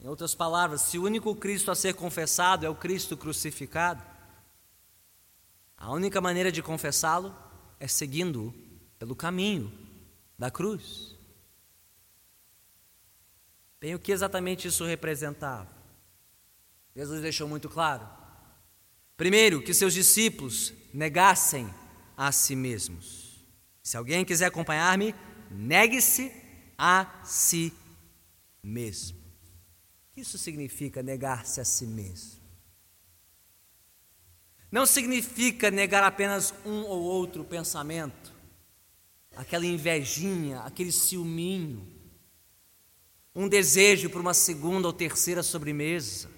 Em 0.00 0.08
outras 0.08 0.34
palavras, 0.34 0.80
se 0.80 0.98
o 0.98 1.04
único 1.04 1.32
Cristo 1.36 1.70
a 1.70 1.76
ser 1.76 1.94
confessado 1.94 2.66
é 2.66 2.68
o 2.68 2.74
Cristo 2.74 3.16
crucificado, 3.16 4.02
a 5.76 5.92
única 5.92 6.20
maneira 6.20 6.50
de 6.50 6.60
confessá-lo 6.60 7.32
é 7.78 7.86
seguindo-o 7.86 8.52
pelo 8.98 9.14
caminho 9.14 9.72
da 10.36 10.50
cruz. 10.50 11.16
Bem, 13.80 13.94
o 13.94 14.00
que 14.00 14.10
exatamente 14.10 14.66
isso 14.66 14.84
representava? 14.84 15.75
Jesus 16.96 17.20
deixou 17.20 17.46
muito 17.46 17.68
claro. 17.68 18.08
Primeiro, 19.18 19.62
que 19.62 19.74
seus 19.74 19.92
discípulos 19.92 20.72
negassem 20.94 21.68
a 22.16 22.32
si 22.32 22.56
mesmos. 22.56 23.44
Se 23.82 23.98
alguém 23.98 24.24
quiser 24.24 24.46
acompanhar-me, 24.46 25.14
negue-se 25.50 26.32
a 26.78 27.22
si 27.22 27.70
mesmo. 28.62 29.18
O 29.18 30.14
que 30.14 30.22
isso 30.22 30.38
significa 30.38 31.02
negar-se 31.02 31.60
a 31.60 31.66
si 31.66 31.86
mesmo? 31.86 32.40
Não 34.72 34.86
significa 34.86 35.70
negar 35.70 36.02
apenas 36.02 36.54
um 36.64 36.80
ou 36.80 37.02
outro 37.02 37.44
pensamento, 37.44 38.32
aquela 39.36 39.66
invejinha, 39.66 40.60
aquele 40.60 40.90
ciúminho, 40.90 41.86
um 43.34 43.46
desejo 43.48 44.08
por 44.08 44.22
uma 44.22 44.32
segunda 44.32 44.88
ou 44.88 44.94
terceira 44.94 45.42
sobremesa, 45.42 46.35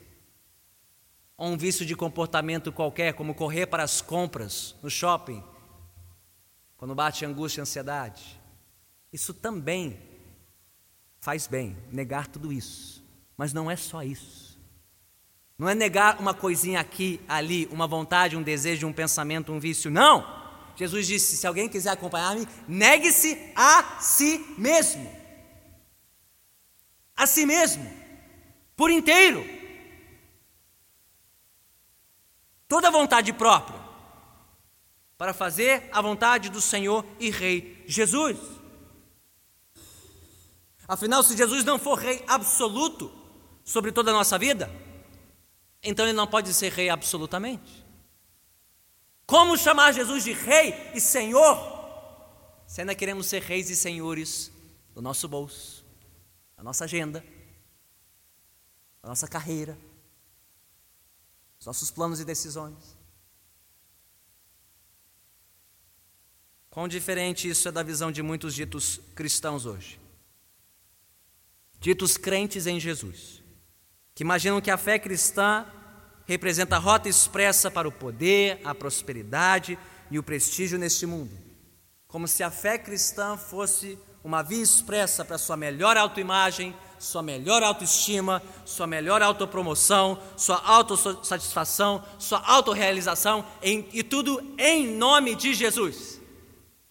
ou 1.39 1.47
um 1.47 1.57
vício 1.57 1.87
de 1.87 1.95
comportamento 1.95 2.73
qualquer, 2.73 3.15
como 3.15 3.33
correr 3.33 3.67
para 3.67 3.85
as 3.85 4.01
compras 4.01 4.75
no 4.83 4.91
shopping, 4.91 5.43
quando 6.77 6.97
bate 6.97 7.25
angústia 7.25 7.61
e 7.61 7.63
ansiedade. 7.63 8.41
Isso 9.13 9.33
também 9.33 10.01
faz 11.21 11.47
bem, 11.47 11.77
negar 11.93 12.27
tudo 12.27 12.53
isso, 12.53 13.05
mas 13.37 13.53
não 13.53 13.71
é 13.71 13.77
só 13.77 14.03
isso. 14.03 14.59
Não 15.57 15.69
é 15.69 15.75
negar 15.75 16.21
uma 16.21 16.35
coisinha 16.35 16.81
aqui, 16.81 17.21
ali, 17.29 17.67
uma 17.71 17.87
vontade, 17.87 18.37
um 18.37 18.43
desejo, 18.43 18.87
um 18.87 18.93
pensamento, 18.93 19.53
um 19.53 19.61
vício. 19.61 19.91
Não! 19.91 20.37
Jesus 20.77 21.07
disse: 21.07 21.37
se 21.37 21.47
alguém 21.47 21.69
quiser 21.69 21.91
acompanhar-me, 21.91 22.47
negue-se 22.69 23.53
a 23.57 24.01
si 24.01 24.55
mesmo. 24.57 25.11
A 27.17 27.27
si 27.27 27.45
mesmo. 27.45 27.91
Por 28.77 28.89
inteiro. 28.89 29.58
Toda 32.69 32.91
vontade 32.91 33.33
própria. 33.33 33.81
Para 35.17 35.35
fazer 35.35 35.89
a 35.91 36.01
vontade 36.01 36.49
do 36.49 36.61
Senhor 36.61 37.05
e 37.19 37.31
Rei 37.31 37.83
Jesus. 37.87 38.39
Afinal, 40.87 41.23
se 41.23 41.37
Jesus 41.37 41.65
não 41.65 41.79
for 41.79 41.99
Rei 41.99 42.23
absoluto 42.29 43.11
sobre 43.65 43.91
toda 43.91 44.11
a 44.11 44.15
nossa 44.15 44.39
vida, 44.39 44.71
então 45.83 46.07
ele 46.07 46.15
não 46.15 46.27
pode 46.27 46.53
ser 46.55 46.73
rei 46.73 46.89
absolutamente. 46.89 47.85
Como 49.27 49.59
chamar 49.59 49.93
Jesus 49.93 50.25
de 50.25 50.33
rei 50.33 50.75
e 50.95 51.01
senhor? 51.01 51.77
Se 52.67 52.81
ainda 52.81 52.95
queremos 52.95 53.27
ser 53.27 53.43
reis 53.43 53.69
e 53.69 53.77
senhores 53.77 54.51
do 54.95 55.03
nosso 55.03 55.29
bolso, 55.29 55.85
da 56.57 56.63
nossa 56.63 56.85
agenda, 56.85 57.25
da 59.03 59.11
nossa 59.11 59.29
carreira, 59.29 59.79
dos 61.59 61.67
nossos 61.67 61.91
planos 61.91 62.21
e 62.21 62.25
decisões. 62.25 62.97
Quão 66.71 66.87
diferente 66.87 67.49
isso 67.49 67.69
é 67.69 67.73
da 67.73 67.83
visão 67.83 68.13
de 68.13 68.23
muitos 68.23 68.55
ditos 68.55 69.01
cristãos 69.15 69.67
hoje. 69.67 70.01
Ditos 71.81 72.17
crentes 72.17 72.67
em 72.67 72.79
Jesus 72.79 73.43
que 74.19 74.25
imaginam 74.25 74.61
que 74.61 74.69
a 74.69 74.77
fé 74.77 74.99
cristã 74.99 75.65
representa 76.27 76.75
a 76.75 76.79
rota 76.81 77.09
expressa 77.09 77.71
para 77.71 77.87
o 77.87 77.93
poder, 77.93 78.61
a 78.65 78.75
prosperidade 78.75 79.79
e 80.11 80.19
o 80.19 80.25
prestígio 80.25 80.77
neste 80.77 81.07
mundo. 81.07 81.31
Como 82.09 82.27
se 82.27 82.43
a 82.43 82.51
fé 82.51 82.77
cristã 82.79 83.37
fosse 83.37 83.97
uma 84.25 84.43
via 84.43 84.61
expressa 84.61 85.25
para 85.25 85.39
sua 85.39 85.57
melhor 85.57 85.97
autoimagem, 85.97 86.75
sua 86.99 87.23
melhor 87.23 87.63
autoestima, 87.63 88.43
sua 88.65 88.87
melhor 88.87 89.23
autopromoção, 89.23 90.19
sua 90.37 90.61
autossatisfação, 90.65 92.05
sua 92.19 92.41
autorrealização 92.47 93.45
e 93.63 94.03
tudo 94.03 94.43
em 94.59 94.87
nome 94.97 95.35
de 95.35 95.55
Jesus. 95.55 96.21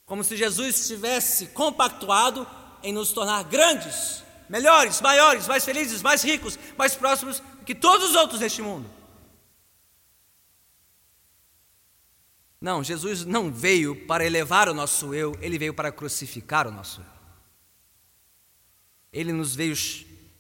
Como 0.06 0.24
se 0.24 0.38
Jesus 0.38 0.80
estivesse 0.80 1.48
compactuado 1.48 2.48
em 2.82 2.94
nos 2.94 3.12
tornar 3.12 3.44
grandes, 3.44 4.24
melhores, 4.50 5.02
maiores, 5.02 5.48
mais 5.48 5.66
felizes, 5.66 6.02
mais 6.02 6.24
ricos, 6.24 6.58
mais 6.78 6.96
próximos 6.96 7.42
que 7.66 7.76
todos 7.76 8.12
os 8.12 8.16
outros 8.16 8.40
deste 8.40 8.62
mundo. 8.62 8.90
Não, 12.60 12.84
Jesus 12.84 13.24
não 13.24 13.52
veio 13.52 14.08
para 14.08 14.26
elevar 14.26 14.68
o 14.68 14.74
nosso 14.74 15.14
eu, 15.14 15.38
ele 15.42 15.60
veio 15.60 15.74
para 15.74 15.92
crucificar 15.92 16.68
o 16.68 16.72
nosso 16.72 17.02
eu. 17.02 17.17
Ele 19.18 19.34
nos 19.34 19.56
veio, 19.56 19.74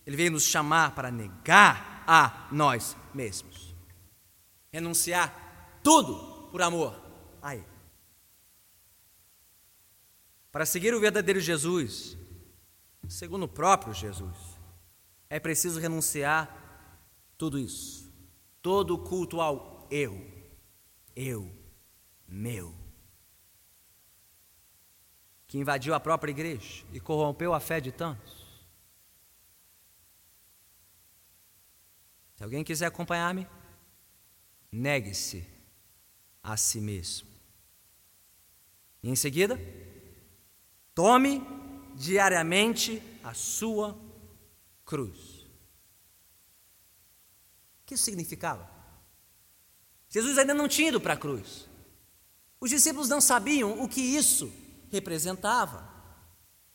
ele 0.05 0.15
veio 0.15 0.31
nos 0.31 0.43
chamar 0.43 0.93
para 0.93 1.09
negar 1.09 2.03
a 2.05 2.47
nós 2.51 2.95
mesmos. 3.11 3.75
Renunciar 4.71 5.79
tudo 5.81 6.47
por 6.51 6.61
amor 6.61 6.95
a 7.41 7.55
Ele. 7.55 7.65
Para 10.51 10.63
seguir 10.63 10.93
o 10.93 10.99
verdadeiro 10.99 11.39
Jesus, 11.39 12.15
segundo 13.09 13.45
o 13.45 13.49
próprio 13.49 13.95
Jesus, 13.95 14.37
é 15.27 15.39
preciso 15.39 15.79
renunciar 15.79 16.55
tudo 17.35 17.57
isso, 17.57 18.13
todo 18.61 18.93
o 18.93 18.99
culto 18.99 19.41
ao 19.41 19.87
eu, 19.89 20.23
eu, 21.15 21.51
meu, 22.27 22.75
que 25.47 25.57
invadiu 25.57 25.95
a 25.95 25.99
própria 25.99 26.29
igreja 26.29 26.85
e 26.93 26.99
corrompeu 26.99 27.55
a 27.55 27.59
fé 27.59 27.81
de 27.81 27.91
tantos. 27.91 28.36
Se 32.37 32.43
alguém 32.43 32.63
quiser 32.63 32.85
acompanhar-me, 32.85 33.47
negue-se 34.71 35.43
a 36.43 36.55
si 36.55 36.79
mesmo. 36.79 37.27
E 39.01 39.09
em 39.09 39.15
seguida, 39.15 39.59
tome 40.93 41.41
diariamente 41.95 43.01
a 43.23 43.33
sua 43.33 43.97
cruz. 44.85 45.47
O 47.81 47.87
que 47.87 47.95
isso 47.95 48.03
significava? 48.03 48.69
Jesus 50.07 50.37
ainda 50.37 50.53
não 50.53 50.67
tinha 50.67 50.89
ido 50.89 51.01
para 51.01 51.15
a 51.15 51.17
cruz. 51.17 51.67
Os 52.59 52.69
discípulos 52.69 53.09
não 53.09 53.19
sabiam 53.19 53.83
o 53.83 53.89
que 53.89 54.01
isso 54.01 54.53
representava. 54.91 55.89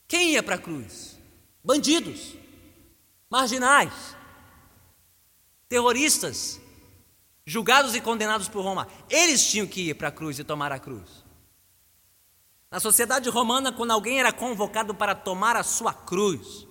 Quem 0.08 0.32
ia 0.32 0.42
para 0.42 0.56
a 0.56 0.58
cruz? 0.58 1.16
Bandidos, 1.64 2.34
marginais, 3.30 4.16
terroristas, 5.72 6.60
julgados 7.46 7.94
e 7.94 8.00
condenados 8.02 8.46
por 8.46 8.62
Roma. 8.62 8.86
Eles 9.08 9.42
tinham 9.50 9.66
que 9.66 9.88
ir 9.88 9.94
para 9.94 10.08
a 10.08 10.12
cruz 10.12 10.38
e 10.38 10.44
tomar 10.44 10.70
a 10.70 10.78
cruz. 10.78 11.24
Na 12.70 12.78
sociedade 12.78 13.30
romana, 13.30 13.72
quando 13.72 13.90
alguém 13.90 14.20
era 14.20 14.34
convocado 14.34 14.94
para 14.94 15.14
tomar 15.14 15.56
a 15.56 15.62
sua 15.62 15.94
cruz, 15.94 16.68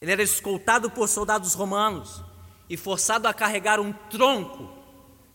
ele 0.00 0.12
era 0.12 0.22
escoltado 0.22 0.88
por 0.88 1.08
soldados 1.08 1.54
romanos 1.54 2.22
e 2.70 2.76
forçado 2.76 3.26
a 3.26 3.34
carregar 3.34 3.80
um 3.80 3.92
tronco 3.92 4.72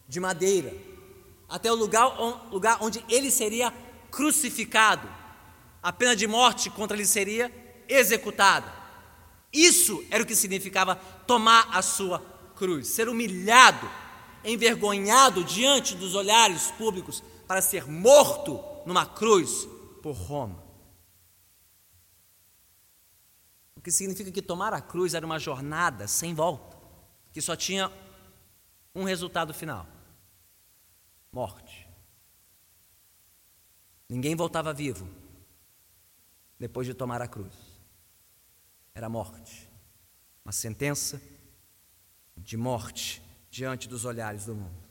de 0.07 0.21
madeira 0.21 0.73
até 1.49 1.69
o 1.69 1.75
lugar, 1.75 2.17
lugar 2.49 2.77
onde 2.79 3.03
ele 3.09 3.29
seria 3.29 3.73
crucificado. 4.09 5.05
A 5.83 5.91
pena 5.91 6.15
de 6.15 6.27
morte 6.27 6.69
contra 6.69 6.95
ele 6.95 7.05
seria 7.05 7.51
executada. 7.89 8.80
Isso 9.51 10.03
era 10.09 10.23
o 10.23 10.25
que 10.25 10.35
significava 10.35 10.95
tomar 11.27 11.75
a 11.75 11.81
sua 11.81 12.19
cruz, 12.55 12.87
ser 12.87 13.09
humilhado, 13.09 13.89
envergonhado 14.43 15.43
diante 15.43 15.95
dos 15.95 16.15
olhares 16.15 16.71
públicos 16.71 17.23
para 17.47 17.61
ser 17.61 17.85
morto 17.87 18.59
numa 18.85 19.05
cruz 19.05 19.67
por 20.01 20.13
Roma. 20.13 20.63
O 23.75 23.81
que 23.81 23.91
significa 23.91 24.31
que 24.31 24.41
tomar 24.41 24.73
a 24.73 24.81
cruz 24.81 25.13
era 25.13 25.25
uma 25.25 25.39
jornada 25.39 26.07
sem 26.07 26.33
volta, 26.33 26.77
que 27.31 27.41
só 27.41 27.55
tinha 27.55 27.91
um 28.93 29.03
resultado 29.03 29.53
final: 29.53 29.87
morte. 31.31 31.89
Ninguém 34.07 34.35
voltava 34.35 34.73
vivo 34.73 35.07
depois 36.59 36.85
de 36.85 36.93
tomar 36.93 37.21
a 37.21 37.27
cruz. 37.27 37.70
Era 38.93 39.09
morte. 39.09 39.69
Uma 40.43 40.51
sentença 40.51 41.21
de 42.35 42.57
morte 42.57 43.21
diante 43.49 43.87
dos 43.87 44.05
olhares 44.05 44.45
do 44.45 44.55
mundo. 44.55 44.81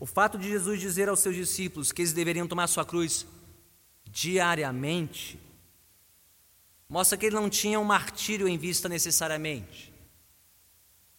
O 0.00 0.06
fato 0.06 0.36
de 0.36 0.48
Jesus 0.48 0.80
dizer 0.80 1.08
aos 1.08 1.20
seus 1.20 1.36
discípulos 1.36 1.92
que 1.92 2.02
eles 2.02 2.12
deveriam 2.12 2.48
tomar 2.48 2.66
sua 2.66 2.84
cruz 2.84 3.26
diariamente 4.04 5.38
mostra 6.88 7.16
que 7.16 7.26
ele 7.26 7.36
não 7.36 7.48
tinha 7.48 7.80
um 7.80 7.84
martírio 7.84 8.46
em 8.48 8.58
vista 8.58 8.88
necessariamente. 8.88 9.92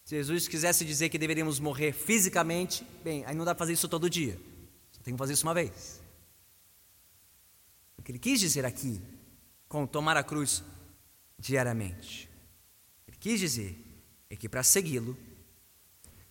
Se 0.04 0.16
Jesus 0.16 0.48
quisesse 0.48 0.84
dizer 0.84 1.10
que 1.10 1.18
deveríamos 1.18 1.60
morrer 1.60 1.94
fisicamente, 1.94 2.86
bem, 3.04 3.26
aí 3.26 3.34
não 3.34 3.46
dá 3.46 3.56
para 3.56 3.60
fazer 3.60 3.74
isso 3.74 3.88
todo 3.88 4.10
dia. 4.10 4.40
Só 4.92 5.02
tem 5.02 5.14
que 5.14 5.18
fazer 5.18 5.34
isso 5.34 5.48
uma 5.48 5.54
vez. 5.54 6.02
O 7.98 8.04
que 8.04 8.12
ele 8.12 8.20
quis 8.20 8.40
dizer 8.40 8.66
aqui, 8.66 9.02
com 9.74 9.88
tomar 9.88 10.16
a 10.16 10.24
cruz 10.24 10.64
diariamente, 11.40 12.30
quis 13.20 13.40
dizer 13.40 13.76
é 14.30 14.36
que 14.36 14.48
para 14.48 14.62
segui-lo, 14.62 15.18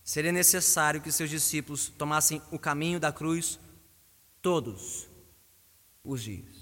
seria 0.05 0.31
necessário 0.31 1.02
que 1.02 1.11
seus 1.11 1.28
discípulos 1.28 1.88
tomassem 1.88 2.40
o 2.52 2.59
caminho 2.59 3.00
da 3.00 3.11
cruz 3.11 3.59
todos 4.40 5.09
os 6.05 6.22
dias, 6.22 6.55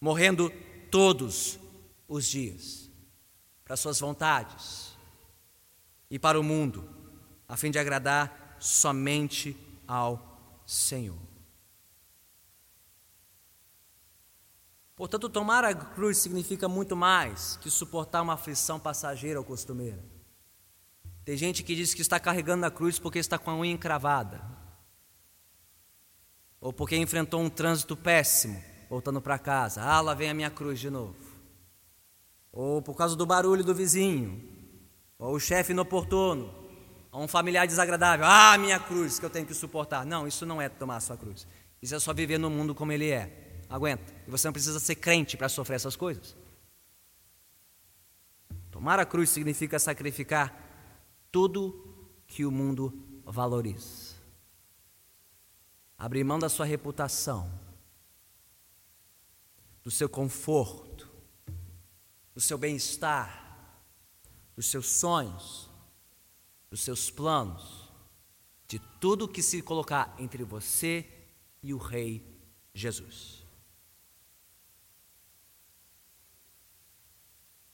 morrendo 0.00 0.48
todos 0.92 1.58
os 2.06 2.24
dias, 2.28 2.88
para 3.64 3.76
suas 3.76 3.98
vontades 3.98 4.92
e 6.08 6.20
para 6.20 6.38
o 6.38 6.44
mundo, 6.44 6.88
a 7.48 7.56
fim 7.56 7.72
de 7.72 7.80
agradar 7.80 8.56
somente 8.60 9.56
ao 9.88 10.62
Senhor. 10.64 11.31
Portanto, 15.02 15.28
tomar 15.28 15.64
a 15.64 15.74
cruz 15.74 16.18
significa 16.18 16.68
muito 16.68 16.94
mais 16.94 17.56
que 17.56 17.68
suportar 17.68 18.22
uma 18.22 18.34
aflição 18.34 18.78
passageira 18.78 19.36
ou 19.36 19.44
costumeira. 19.44 19.98
Tem 21.24 21.36
gente 21.36 21.64
que 21.64 21.74
diz 21.74 21.92
que 21.92 22.02
está 22.02 22.20
carregando 22.20 22.64
a 22.66 22.70
cruz 22.70 23.00
porque 23.00 23.18
está 23.18 23.36
com 23.36 23.50
a 23.50 23.56
unha 23.56 23.72
encravada, 23.72 24.40
ou 26.60 26.72
porque 26.72 26.96
enfrentou 26.96 27.40
um 27.40 27.50
trânsito 27.50 27.96
péssimo, 27.96 28.62
voltando 28.88 29.20
para 29.20 29.40
casa. 29.40 29.82
Ah, 29.82 30.00
lá 30.00 30.14
vem 30.14 30.30
a 30.30 30.34
minha 30.34 30.50
cruz 30.50 30.78
de 30.78 30.88
novo. 30.88 31.16
Ou 32.52 32.80
por 32.80 32.94
causa 32.94 33.16
do 33.16 33.26
barulho 33.26 33.64
do 33.64 33.74
vizinho, 33.74 34.40
ou 35.18 35.34
o 35.34 35.40
chefe 35.40 35.72
inoportuno, 35.72 36.54
ou 37.10 37.24
um 37.24 37.26
familiar 37.26 37.66
desagradável. 37.66 38.24
Ah, 38.24 38.56
minha 38.56 38.78
cruz 38.78 39.18
que 39.18 39.26
eu 39.26 39.30
tenho 39.30 39.46
que 39.46 39.54
suportar. 39.54 40.06
Não, 40.06 40.28
isso 40.28 40.46
não 40.46 40.62
é 40.62 40.68
tomar 40.68 40.98
a 40.98 41.00
sua 41.00 41.16
cruz. 41.16 41.44
Isso 41.82 41.92
é 41.92 41.98
só 41.98 42.14
viver 42.14 42.38
no 42.38 42.48
mundo 42.48 42.72
como 42.72 42.92
ele 42.92 43.10
é. 43.10 43.41
Aguenta. 43.72 44.14
E 44.28 44.30
você 44.30 44.46
não 44.46 44.52
precisa 44.52 44.78
ser 44.78 44.96
crente 44.96 45.34
para 45.34 45.48
sofrer 45.48 45.76
essas 45.76 45.96
coisas. 45.96 46.36
Tomar 48.70 49.00
a 49.00 49.06
cruz 49.06 49.30
significa 49.30 49.78
sacrificar 49.78 50.54
tudo 51.30 52.12
que 52.26 52.44
o 52.44 52.50
mundo 52.50 52.92
valoriza. 53.24 54.14
Abrir 55.96 56.22
mão 56.22 56.38
da 56.38 56.50
sua 56.50 56.66
reputação, 56.66 57.50
do 59.82 59.90
seu 59.90 60.08
conforto, 60.08 61.10
do 62.34 62.42
seu 62.42 62.58
bem-estar, 62.58 63.80
dos 64.54 64.66
seus 64.66 64.86
sonhos, 64.86 65.70
dos 66.68 66.82
seus 66.82 67.10
planos, 67.10 67.90
de 68.68 68.78
tudo 69.00 69.28
que 69.28 69.42
se 69.42 69.62
colocar 69.62 70.14
entre 70.18 70.44
você 70.44 71.08
e 71.62 71.72
o 71.72 71.78
Rei 71.78 72.22
Jesus. 72.74 73.41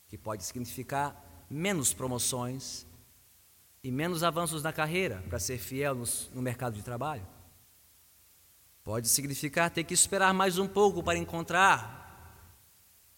Que 0.09 0.17
pode 0.19 0.43
significar 0.43 1.47
menos 1.49 1.93
promoções 1.93 2.87
e 3.83 3.91
menos 3.91 4.23
avanços 4.23 4.63
na 4.63 4.73
carreira 4.73 5.23
para 5.29 5.39
ser 5.39 5.59
fiel 5.59 5.95
no, 5.95 6.05
no 6.35 6.43
mercado 6.43 6.75
de 6.75 6.83
trabalho. 6.83 7.27
Pode 8.83 9.09
significar 9.09 9.71
ter 9.71 9.85
que 9.85 9.95
esperar 9.95 10.33
mais 10.33 10.59
um 10.59 10.67
pouco 10.67 11.03
para 11.03 11.19
encontrar 11.19 11.99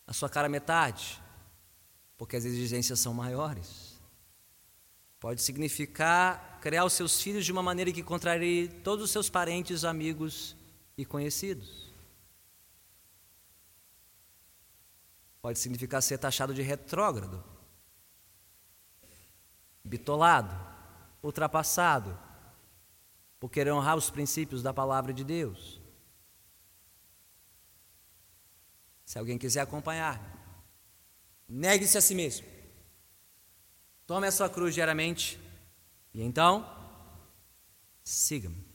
a 0.07 0.13
sua 0.13 0.29
cara 0.29 0.49
metade, 0.49 1.23
porque 2.19 2.37
as 2.37 2.45
exigências 2.45 2.99
são 2.99 3.15
maiores. 3.15 4.01
Pode 5.21 5.41
significar 5.41 6.59
criar 6.61 6.85
os 6.85 6.93
seus 6.93 7.23
filhos 7.23 7.45
de 7.45 7.53
uma 7.53 7.63
maneira 7.63 7.93
que 7.93 8.03
contrarie 8.03 8.69
todos 8.83 9.05
os 9.05 9.11
seus 9.11 9.31
parentes, 9.31 9.85
amigos 9.85 10.57
e 10.99 11.05
conhecidos. 11.05 11.90
Pode 15.41 15.59
significar 15.59 16.03
ser 16.03 16.19
taxado 16.19 16.53
de 16.53 16.63
retrógrado, 16.63 17.43
bitolado, 19.83 20.55
ultrapassado, 21.23 22.19
por 23.39 23.51
querer 23.51 23.71
honrar 23.71 23.97
os 23.97 24.11
princípios 24.11 24.63
da 24.63 24.75
palavra 24.75 25.15
de 25.15 25.25
Deus. 25.25 25.81
Se 29.07 29.19
alguém 29.19 29.39
quiser 29.39 29.61
acompanhar, 29.61 30.21
negue-se 31.49 31.97
a 31.97 32.03
si 32.03 32.15
mesmo. 32.15 32.47
Tome 34.07 34.27
a 34.27 34.33
sua 34.33 34.51
cruz 34.51 34.75
diariamente 34.75 35.41
e 36.13 36.23
então 36.23 36.69
siga-me. 38.05 38.69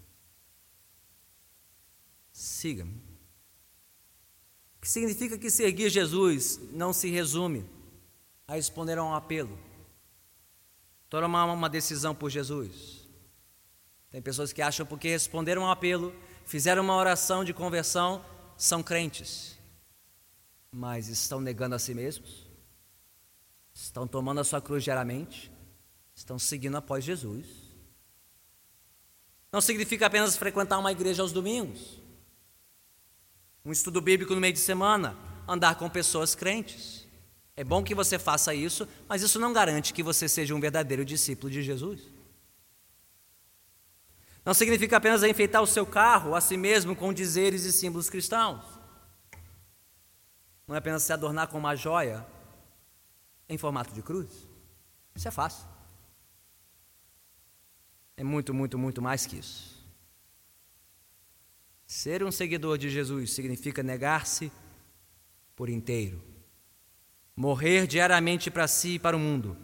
Siga-me 2.31 3.04
que 4.85 4.91
significa 4.91 5.35
que 5.35 5.49
seguir 5.49 5.89
Jesus 5.89 6.59
não 6.71 6.93
se 6.93 7.09
resume 7.09 7.65
a 8.47 8.53
responder 8.53 8.99
a 8.99 9.03
um 9.03 9.15
apelo. 9.15 9.57
tomar 11.09 11.45
uma 11.45 11.67
decisão 11.67 12.13
por 12.13 12.29
Jesus. 12.29 13.03
Tem 14.11 14.21
pessoas 14.21 14.53
que 14.53 14.61
acham 14.61 14.85
porque 14.85 15.07
responderam 15.07 15.63
um 15.63 15.71
apelo, 15.71 16.13
fizeram 16.45 16.83
uma 16.83 16.95
oração 16.95 17.43
de 17.43 17.51
conversão, 17.51 18.23
são 18.55 18.83
crentes, 18.83 19.57
mas 20.71 21.07
estão 21.07 21.41
negando 21.41 21.73
a 21.73 21.79
si 21.79 21.95
mesmos, 21.95 22.47
estão 23.73 24.07
tomando 24.07 24.41
a 24.41 24.43
sua 24.43 24.61
cruz 24.61 24.83
diariamente, 24.83 25.51
estão 26.13 26.37
seguindo 26.37 26.77
após 26.77 27.03
Jesus. 27.03 27.47
Não 29.51 29.61
significa 29.61 30.05
apenas 30.05 30.37
frequentar 30.37 30.77
uma 30.77 30.91
igreja 30.91 31.23
aos 31.23 31.31
domingos, 31.31 32.04
um 33.65 33.71
estudo 33.71 33.99
bíblico 33.99 34.35
no 34.35 34.39
meio 34.39 34.53
de 34.53 34.59
semana, 34.59 35.17
andar 35.47 35.75
com 35.75 35.89
pessoas 35.89 36.35
crentes. 36.35 37.07
É 37.55 37.63
bom 37.63 37.83
que 37.83 37.95
você 37.95 38.19
faça 38.19 38.53
isso, 38.53 38.87
mas 39.07 39.21
isso 39.21 39.39
não 39.39 39.51
garante 39.51 39.93
que 39.93 40.03
você 40.03 40.29
seja 40.29 40.53
um 40.53 40.59
verdadeiro 40.59 41.03
discípulo 41.03 41.51
de 41.51 41.63
Jesus. 41.63 42.01
Não 44.45 44.53
significa 44.53 44.97
apenas 44.97 45.23
enfeitar 45.23 45.63
o 45.63 45.67
seu 45.67 45.85
carro 45.85 46.35
a 46.35 46.41
si 46.41 46.55
mesmo 46.55 46.95
com 46.95 47.11
dizeres 47.11 47.63
e 47.63 47.71
símbolos 47.71 48.09
cristãos. 48.09 48.63
Não 50.67 50.75
é 50.75 50.77
apenas 50.77 51.01
se 51.01 51.11
adornar 51.11 51.47
com 51.47 51.57
uma 51.57 51.75
joia 51.75 52.25
em 53.49 53.57
formato 53.57 53.93
de 53.93 54.03
cruz. 54.03 54.29
Isso 55.15 55.27
é 55.27 55.31
fácil. 55.31 55.65
É 58.17 58.23
muito, 58.23 58.53
muito, 58.53 58.77
muito 58.77 59.01
mais 59.01 59.25
que 59.25 59.37
isso. 59.37 59.74
Ser 61.85 62.23
um 62.23 62.31
seguidor 62.31 62.77
de 62.77 62.89
Jesus 62.89 63.31
significa 63.31 63.83
negar-se 63.83 64.51
por 65.55 65.69
inteiro, 65.69 66.23
morrer 67.35 67.85
diariamente 67.85 68.49
para 68.49 68.67
si 68.67 68.95
e 68.95 68.99
para 68.99 69.15
o 69.15 69.19
mundo, 69.19 69.55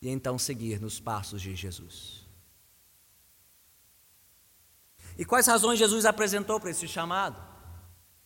e 0.00 0.08
então 0.08 0.38
seguir 0.38 0.80
nos 0.80 1.00
passos 1.00 1.40
de 1.40 1.54
Jesus. 1.56 2.28
E 5.18 5.24
quais 5.24 5.46
razões 5.46 5.78
Jesus 5.78 6.04
apresentou 6.04 6.60
para 6.60 6.70
esse 6.70 6.86
chamado? 6.86 7.42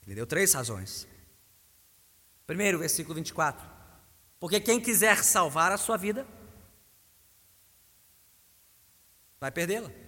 Ele 0.05 0.17
deu 0.17 0.27
três 0.27 0.53
razões. 0.53 1.09
Primeiro, 2.47 2.79
versículo 2.79 3.15
24: 3.15 3.67
Porque 4.39 4.61
quem 4.61 4.81
quiser 4.81 5.23
salvar 5.25 5.73
a 5.73 5.79
sua 5.79 5.97
vida, 5.97 6.27
vai 9.41 9.51
perdê-la. 9.51 10.04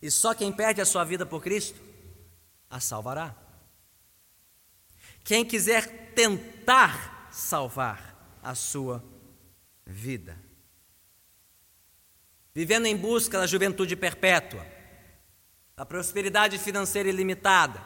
E 0.00 0.10
só 0.10 0.34
quem 0.34 0.52
perde 0.52 0.80
a 0.80 0.86
sua 0.86 1.04
vida 1.04 1.26
por 1.26 1.42
Cristo, 1.42 1.80
a 2.68 2.80
salvará. 2.80 3.34
Quem 5.22 5.44
quiser 5.44 6.12
tentar 6.14 7.28
salvar 7.30 8.38
a 8.42 8.54
sua 8.54 9.04
vida, 9.86 10.38
vivendo 12.54 12.86
em 12.86 12.96
busca 12.96 13.38
da 13.38 13.46
juventude 13.46 13.94
perpétua, 13.94 14.66
da 15.76 15.84
prosperidade 15.84 16.58
financeira 16.58 17.08
ilimitada, 17.08 17.80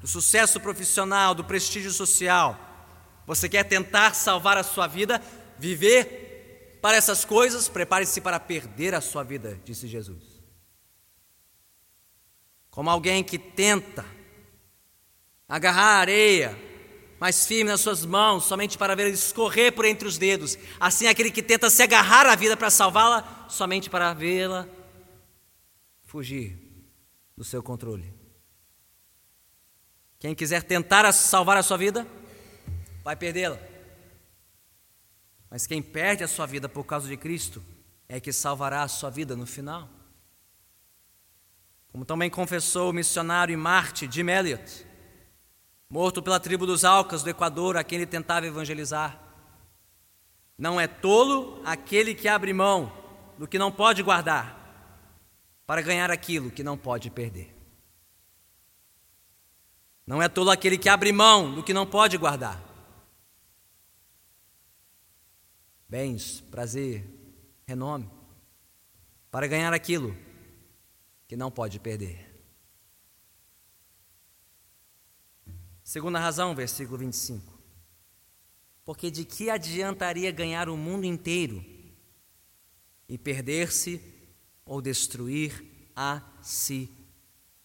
do 0.00 0.06
sucesso 0.06 0.60
profissional, 0.60 1.34
do 1.34 1.44
prestígio 1.44 1.90
social, 1.90 2.58
você 3.26 3.48
quer 3.48 3.64
tentar 3.64 4.14
salvar 4.14 4.56
a 4.56 4.62
sua 4.62 4.86
vida, 4.86 5.20
viver 5.58 6.78
para 6.80 6.96
essas 6.96 7.24
coisas, 7.24 7.68
prepare-se 7.68 8.20
para 8.20 8.38
perder 8.38 8.94
a 8.94 9.00
sua 9.00 9.22
vida, 9.22 9.60
disse 9.64 9.88
Jesus. 9.88 10.27
Como 12.78 12.90
alguém 12.90 13.24
que 13.24 13.40
tenta 13.40 14.06
agarrar 15.48 15.96
a 15.96 15.98
areia 15.98 16.56
mais 17.18 17.44
firme 17.44 17.72
nas 17.72 17.80
suas 17.80 18.04
mãos, 18.04 18.44
somente 18.44 18.78
para 18.78 18.94
ver 18.94 19.12
escorrer 19.12 19.72
por 19.72 19.84
entre 19.84 20.06
os 20.06 20.16
dedos. 20.16 20.56
Assim, 20.78 21.08
aquele 21.08 21.32
que 21.32 21.42
tenta 21.42 21.68
se 21.70 21.82
agarrar 21.82 22.24
à 22.26 22.36
vida 22.36 22.56
para 22.56 22.70
salvá-la, 22.70 23.48
somente 23.48 23.90
para 23.90 24.14
vê-la 24.14 24.68
fugir 26.02 26.56
do 27.36 27.42
seu 27.42 27.64
controle. 27.64 28.14
Quem 30.20 30.32
quiser 30.32 30.62
tentar 30.62 31.10
salvar 31.10 31.56
a 31.56 31.64
sua 31.64 31.78
vida, 31.78 32.06
vai 33.02 33.16
perdê-la. 33.16 33.58
Mas 35.50 35.66
quem 35.66 35.82
perde 35.82 36.22
a 36.22 36.28
sua 36.28 36.46
vida 36.46 36.68
por 36.68 36.84
causa 36.84 37.08
de 37.08 37.16
Cristo 37.16 37.60
é 38.08 38.20
que 38.20 38.32
salvará 38.32 38.84
a 38.84 38.88
sua 38.88 39.10
vida 39.10 39.34
no 39.34 39.48
final. 39.48 39.97
Como 41.98 42.06
também 42.06 42.30
confessou 42.30 42.90
o 42.90 42.92
missionário 42.92 43.52
e 43.52 43.56
Marte 43.56 44.08
Jim 44.08 44.28
Elliot, 44.28 44.86
morto 45.90 46.22
pela 46.22 46.38
tribo 46.38 46.64
dos 46.64 46.84
Alcas 46.84 47.24
do 47.24 47.30
Equador, 47.30 47.76
a 47.76 47.82
quem 47.82 47.96
ele 47.96 48.06
tentava 48.06 48.46
evangelizar. 48.46 49.20
Não 50.56 50.80
é 50.80 50.86
tolo 50.86 51.60
aquele 51.64 52.14
que 52.14 52.28
abre 52.28 52.52
mão 52.52 52.92
do 53.36 53.48
que 53.48 53.58
não 53.58 53.72
pode 53.72 54.00
guardar 54.04 54.56
para 55.66 55.82
ganhar 55.82 56.08
aquilo 56.08 56.52
que 56.52 56.62
não 56.62 56.78
pode 56.78 57.10
perder. 57.10 57.52
Não 60.06 60.22
é 60.22 60.28
tolo 60.28 60.52
aquele 60.52 60.78
que 60.78 60.88
abre 60.88 61.10
mão 61.10 61.52
do 61.52 61.64
que 61.64 61.74
não 61.74 61.84
pode 61.84 62.16
guardar. 62.16 62.62
Bens, 65.88 66.42
prazer, 66.42 67.04
renome, 67.66 68.08
para 69.32 69.48
ganhar 69.48 69.74
aquilo 69.74 70.27
que 71.28 71.36
não 71.36 71.50
pode 71.50 71.78
perder. 71.78 72.26
Segunda 75.84 76.18
razão, 76.18 76.54
versículo 76.54 76.98
25. 76.98 77.58
Porque 78.82 79.10
de 79.10 79.26
que 79.26 79.50
adiantaria 79.50 80.32
ganhar 80.32 80.70
o 80.70 80.76
mundo 80.76 81.04
inteiro 81.04 81.62
e 83.06 83.18
perder-se 83.18 84.00
ou 84.64 84.80
destruir 84.80 85.64
a 85.94 86.22
si 86.42 86.90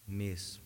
mesmo? 0.06 0.62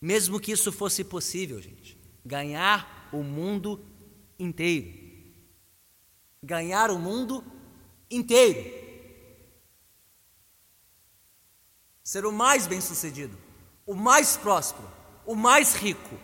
Mesmo 0.00 0.38
que 0.38 0.52
isso 0.52 0.70
fosse 0.70 1.02
possível, 1.02 1.60
gente, 1.60 1.98
ganhar 2.24 3.08
o 3.12 3.22
mundo 3.24 3.84
inteiro. 4.38 5.02
Ganhar 6.40 6.90
o 6.90 6.98
mundo 6.98 7.42
inteiro. 8.08 8.83
Ser 12.04 12.26
o 12.26 12.30
mais 12.30 12.66
bem-sucedido, 12.66 13.34
o 13.86 13.94
mais 13.94 14.36
próspero, 14.36 14.86
o 15.24 15.34
mais 15.34 15.74
rico, 15.74 16.14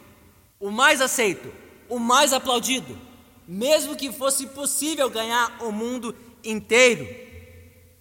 o 0.61 0.71
mais 0.71 1.01
aceito, 1.01 1.51
o 1.89 1.99
mais 1.99 2.35
aplaudido, 2.35 2.99
mesmo 3.49 3.97
que 3.97 4.13
fosse 4.13 4.49
possível 4.49 5.09
ganhar 5.09 5.57
o 5.63 5.73
mundo 5.73 6.15
inteiro. 6.45 7.09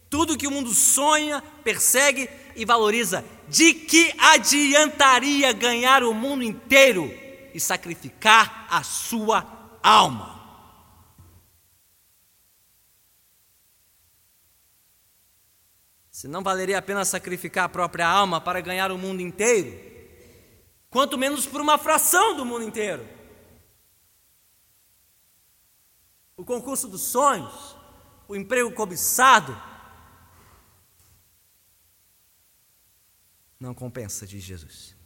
Tudo 0.10 0.38
que 0.38 0.46
o 0.46 0.52
mundo 0.52 0.74
sonha, 0.74 1.42
persegue 1.64 2.30
e 2.54 2.66
valoriza, 2.66 3.24
de 3.48 3.74
que 3.74 4.14
adiantaria 4.18 5.54
ganhar 5.54 6.04
o 6.04 6.14
mundo 6.14 6.44
inteiro 6.44 7.10
e 7.54 7.62
sacrificar 7.62 8.68
a 8.70 8.84
sua 8.84 9.80
alma? 9.82 10.39
Se 16.20 16.28
não 16.28 16.44
valeria 16.44 16.78
a 16.78 16.82
pena 16.82 17.06
sacrificar 17.06 17.64
a 17.64 17.70
própria 17.70 18.06
alma 18.06 18.42
para 18.42 18.60
ganhar 18.60 18.92
o 18.92 18.98
mundo 18.98 19.22
inteiro, 19.22 19.72
quanto 20.90 21.18
menos 21.18 21.46
por 21.46 21.62
uma 21.62 21.78
fração 21.78 22.36
do 22.36 22.44
mundo 22.44 22.66
inteiro. 22.66 23.08
O 26.36 26.44
concurso 26.44 26.90
dos 26.90 27.04
sonhos, 27.04 27.74
o 28.28 28.36
emprego 28.36 28.70
cobiçado, 28.74 29.58
não 33.58 33.74
compensa, 33.74 34.28
diz 34.28 34.44
Jesus. 34.44 34.98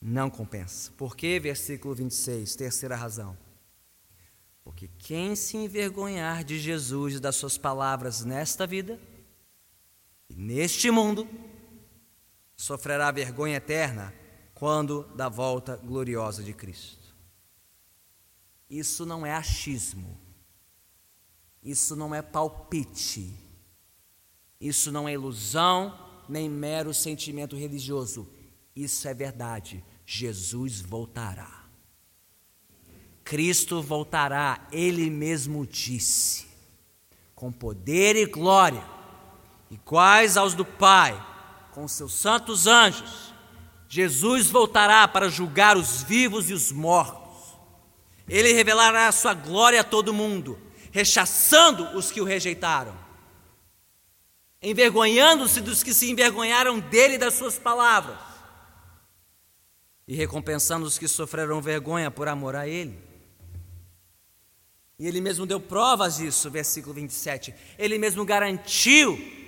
Não 0.00 0.30
compensa. 0.30 0.92
Por 0.92 1.14
que? 1.14 1.38
Versículo 1.38 1.94
26, 1.94 2.56
terceira 2.56 2.96
razão. 2.96 3.36
Porque 4.64 4.88
quem 4.96 5.36
se 5.36 5.58
envergonhar 5.58 6.42
de 6.42 6.58
Jesus 6.58 7.16
e 7.16 7.20
das 7.20 7.36
suas 7.36 7.58
palavras 7.58 8.24
nesta 8.24 8.66
vida 8.66 8.98
neste 10.36 10.90
mundo, 10.90 11.28
sofrerá 12.56 13.10
vergonha 13.10 13.56
eterna 13.56 14.14
quando 14.54 15.04
da 15.16 15.28
volta 15.28 15.76
gloriosa 15.76 16.42
de 16.42 16.52
Cristo. 16.52 17.14
Isso 18.70 19.04
não 19.04 19.26
é 19.26 19.34
achismo, 19.34 20.18
isso 21.62 21.94
não 21.96 22.14
é 22.14 22.22
palpite, 22.22 23.34
isso 24.60 24.92
não 24.92 25.08
é 25.08 25.12
ilusão, 25.12 25.98
nem 26.28 26.48
mero 26.48 26.94
sentimento 26.94 27.56
religioso, 27.56 28.28
isso 28.74 29.06
é 29.08 29.12
verdade. 29.12 29.84
Jesus 30.06 30.80
voltará. 30.80 31.66
Cristo 33.24 33.82
voltará, 33.82 34.66
Ele 34.72 35.10
mesmo 35.10 35.66
disse, 35.66 36.46
com 37.34 37.52
poder 37.52 38.16
e 38.16 38.26
glória, 38.26 38.82
iguais 39.72 40.36
aos 40.36 40.54
do 40.54 40.64
Pai, 40.64 41.20
com 41.72 41.88
seus 41.88 42.14
santos 42.14 42.68
anjos 42.68 43.32
Jesus 43.92 44.48
voltará 44.48 45.06
para 45.06 45.28
julgar 45.28 45.76
os 45.76 46.02
vivos 46.02 46.48
e 46.48 46.54
os 46.54 46.72
mortos. 46.72 47.58
Ele 48.26 48.54
revelará 48.54 49.06
a 49.06 49.12
sua 49.12 49.34
glória 49.34 49.82
a 49.82 49.84
todo 49.84 50.14
mundo, 50.14 50.58
rechaçando 50.90 51.94
os 51.94 52.10
que 52.10 52.18
o 52.18 52.24
rejeitaram, 52.24 52.98
envergonhando-se 54.62 55.60
dos 55.60 55.82
que 55.82 55.92
se 55.92 56.10
envergonharam 56.10 56.80
dele 56.80 57.16
e 57.16 57.18
das 57.18 57.34
suas 57.34 57.58
palavras, 57.58 58.16
e 60.08 60.16
recompensando 60.16 60.86
os 60.86 60.96
que 60.96 61.06
sofreram 61.06 61.60
vergonha 61.60 62.10
por 62.10 62.28
amor 62.28 62.56
a 62.56 62.66
ele. 62.66 62.98
E 64.98 65.06
ele 65.06 65.20
mesmo 65.20 65.44
deu 65.44 65.60
provas 65.60 66.16
disso, 66.16 66.50
versículo 66.50 66.94
27. 66.94 67.54
Ele 67.78 67.98
mesmo 67.98 68.24
garantiu 68.24 69.41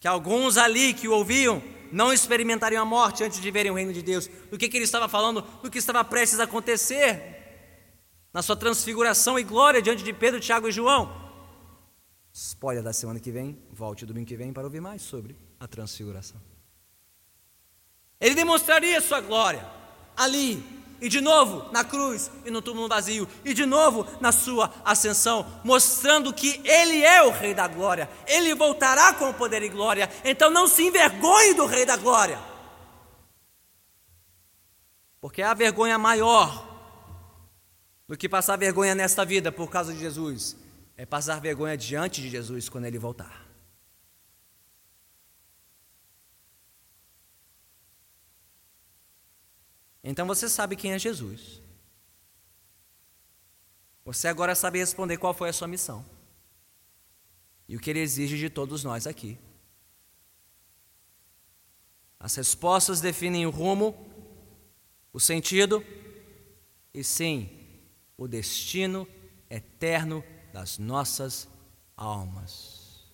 que 0.00 0.08
alguns 0.08 0.56
ali 0.56 0.94
que 0.94 1.06
o 1.06 1.12
ouviam 1.12 1.62
não 1.92 2.12
experimentariam 2.12 2.82
a 2.82 2.86
morte 2.86 3.22
antes 3.22 3.38
de 3.38 3.50
verem 3.50 3.70
o 3.70 3.74
reino 3.74 3.92
de 3.92 4.02
Deus. 4.02 4.28
Do 4.50 4.56
que, 4.56 4.68
que 4.68 4.76
ele 4.78 4.84
estava 4.84 5.08
falando? 5.08 5.42
Do 5.62 5.70
que 5.70 5.78
estava 5.78 6.02
prestes 6.02 6.40
a 6.40 6.44
acontecer 6.44 7.38
na 8.32 8.40
sua 8.40 8.56
transfiguração 8.56 9.38
e 9.38 9.42
glória 9.42 9.82
diante 9.82 10.02
de 10.02 10.12
Pedro, 10.12 10.40
Tiago 10.40 10.68
e 10.68 10.72
João. 10.72 11.20
Spoiler 12.32 12.82
da 12.82 12.92
semana 12.92 13.20
que 13.20 13.30
vem, 13.30 13.58
volte 13.70 14.06
domingo 14.06 14.26
que 14.26 14.36
vem 14.36 14.52
para 14.52 14.64
ouvir 14.64 14.80
mais 14.80 15.02
sobre 15.02 15.36
a 15.58 15.66
transfiguração. 15.66 16.40
Ele 18.18 18.34
demonstraria 18.34 19.00
sua 19.00 19.20
glória 19.20 19.66
ali, 20.16 20.62
e 21.00 21.08
de 21.08 21.20
novo 21.20 21.70
na 21.72 21.84
cruz 21.84 22.30
e 22.44 22.50
no 22.50 22.60
túmulo 22.60 22.88
vazio, 22.88 23.28
e 23.44 23.54
de 23.54 23.66
novo 23.66 24.06
na 24.20 24.32
sua 24.32 24.72
ascensão, 24.84 25.46
mostrando 25.64 26.32
que 26.32 26.60
Ele 26.64 27.02
é 27.02 27.22
o 27.22 27.30
Rei 27.30 27.54
da 27.54 27.66
glória, 27.66 28.08
Ele 28.26 28.54
voltará 28.54 29.14
com 29.14 29.32
poder 29.32 29.62
e 29.62 29.68
glória, 29.68 30.10
então 30.24 30.50
não 30.50 30.66
se 30.66 30.82
envergonhe 30.82 31.54
do 31.54 31.66
Rei 31.66 31.86
da 31.86 31.96
glória, 31.96 32.38
porque 35.20 35.42
a 35.42 35.54
vergonha 35.54 35.98
maior 35.98 36.70
do 38.10 38.16
que 38.16 38.28
passar 38.28 38.56
vergonha 38.56 38.92
nesta 38.92 39.24
vida 39.24 39.52
por 39.52 39.70
causa 39.70 39.92
de 39.92 40.00
Jesus. 40.00 40.56
É 40.96 41.06
passar 41.06 41.40
vergonha 41.40 41.76
diante 41.76 42.20
de 42.20 42.28
Jesus 42.28 42.68
quando 42.68 42.86
Ele 42.86 42.98
voltar. 42.98 43.49
Então 50.02 50.26
você 50.26 50.48
sabe 50.48 50.76
quem 50.76 50.92
é 50.92 50.98
Jesus. 50.98 51.60
Você 54.04 54.28
agora 54.28 54.54
sabe 54.54 54.78
responder 54.78 55.18
qual 55.18 55.34
foi 55.34 55.48
a 55.48 55.52
sua 55.52 55.68
missão. 55.68 56.04
E 57.68 57.76
o 57.76 57.80
que 57.80 57.90
ele 57.90 58.00
exige 58.00 58.38
de 58.38 58.50
todos 58.50 58.82
nós 58.82 59.06
aqui. 59.06 59.38
As 62.18 62.34
respostas 62.34 63.00
definem 63.00 63.46
o 63.46 63.50
rumo, 63.50 63.94
o 65.12 65.20
sentido 65.20 65.84
e 66.92 67.04
sim, 67.04 67.48
o 68.16 68.26
destino 68.26 69.06
eterno 69.48 70.24
das 70.52 70.78
nossas 70.78 71.48
almas. 71.96 73.10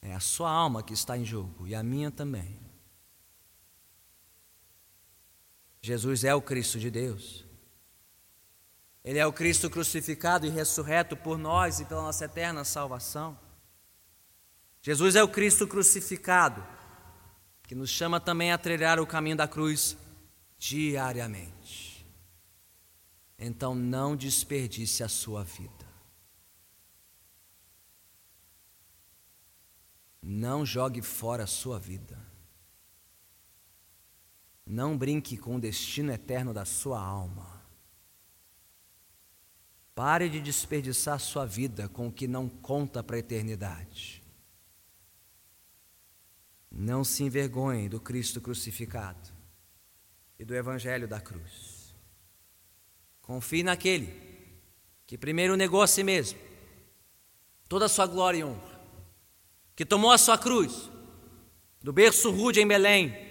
É 0.00 0.14
a 0.14 0.20
sua 0.20 0.50
alma 0.50 0.82
que 0.82 0.94
está 0.94 1.18
em 1.18 1.24
jogo 1.24 1.66
e 1.66 1.74
a 1.74 1.82
minha 1.82 2.10
também. 2.10 2.65
Jesus 5.86 6.24
é 6.24 6.34
o 6.34 6.42
Cristo 6.42 6.80
de 6.80 6.90
Deus. 6.90 7.44
Ele 9.04 9.20
é 9.20 9.24
o 9.24 9.32
Cristo 9.32 9.70
crucificado 9.70 10.44
e 10.44 10.50
ressurreto 10.50 11.16
por 11.16 11.38
nós 11.38 11.78
e 11.78 11.84
pela 11.84 12.02
nossa 12.02 12.24
eterna 12.24 12.64
salvação. 12.64 13.38
Jesus 14.82 15.14
é 15.14 15.22
o 15.22 15.28
Cristo 15.28 15.64
crucificado, 15.64 16.66
que 17.62 17.74
nos 17.76 17.88
chama 17.88 18.18
também 18.18 18.50
a 18.50 18.58
trilhar 18.58 18.98
o 18.98 19.06
caminho 19.06 19.36
da 19.36 19.46
cruz 19.46 19.96
diariamente. 20.58 22.04
Então 23.38 23.72
não 23.72 24.16
desperdice 24.16 25.04
a 25.04 25.08
sua 25.08 25.44
vida. 25.44 25.86
Não 30.20 30.66
jogue 30.66 31.00
fora 31.00 31.44
a 31.44 31.46
sua 31.46 31.78
vida. 31.78 32.25
Não 34.66 34.98
brinque 34.98 35.36
com 35.36 35.56
o 35.56 35.60
destino 35.60 36.12
eterno 36.12 36.52
da 36.52 36.64
sua 36.64 37.00
alma. 37.00 37.62
Pare 39.94 40.28
de 40.28 40.40
desperdiçar 40.40 41.20
sua 41.20 41.46
vida 41.46 41.88
com 41.88 42.08
o 42.08 42.12
que 42.12 42.26
não 42.26 42.48
conta 42.48 43.02
para 43.02 43.16
a 43.16 43.20
eternidade. 43.20 44.22
Não 46.70 47.04
se 47.04 47.22
envergonhe 47.22 47.88
do 47.88 48.00
Cristo 48.00 48.40
crucificado 48.40 49.30
e 50.38 50.44
do 50.44 50.54
Evangelho 50.54 51.08
da 51.08 51.20
cruz. 51.20 51.94
Confie 53.22 53.62
naquele 53.62 54.26
que 55.06 55.16
primeiro 55.16 55.56
negou 55.56 55.80
a 55.80 55.86
si 55.86 56.02
mesmo, 56.02 56.38
toda 57.68 57.86
a 57.86 57.88
sua 57.88 58.06
glória 58.06 58.38
e 58.38 58.44
honra, 58.44 58.80
que 59.74 59.86
tomou 59.86 60.10
a 60.10 60.18
sua 60.18 60.36
cruz, 60.36 60.90
do 61.80 61.92
berço 61.92 62.30
rude 62.30 62.60
em 62.60 62.66
Belém, 62.66 63.25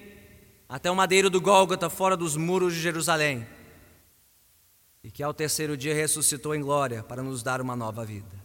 até 0.67 0.89
o 0.89 0.95
madeiro 0.95 1.29
do 1.29 1.39
Gólgota, 1.39 1.89
fora 1.89 2.17
dos 2.17 2.35
muros 2.35 2.73
de 2.73 2.81
Jerusalém, 2.81 3.47
e 5.03 5.11
que 5.11 5.21
ao 5.21 5.33
terceiro 5.33 5.77
dia 5.77 5.93
ressuscitou 5.93 6.55
em 6.55 6.61
glória 6.61 7.03
para 7.03 7.21
nos 7.21 7.43
dar 7.43 7.61
uma 7.61 7.75
nova 7.75 8.03
vida. 8.03 8.43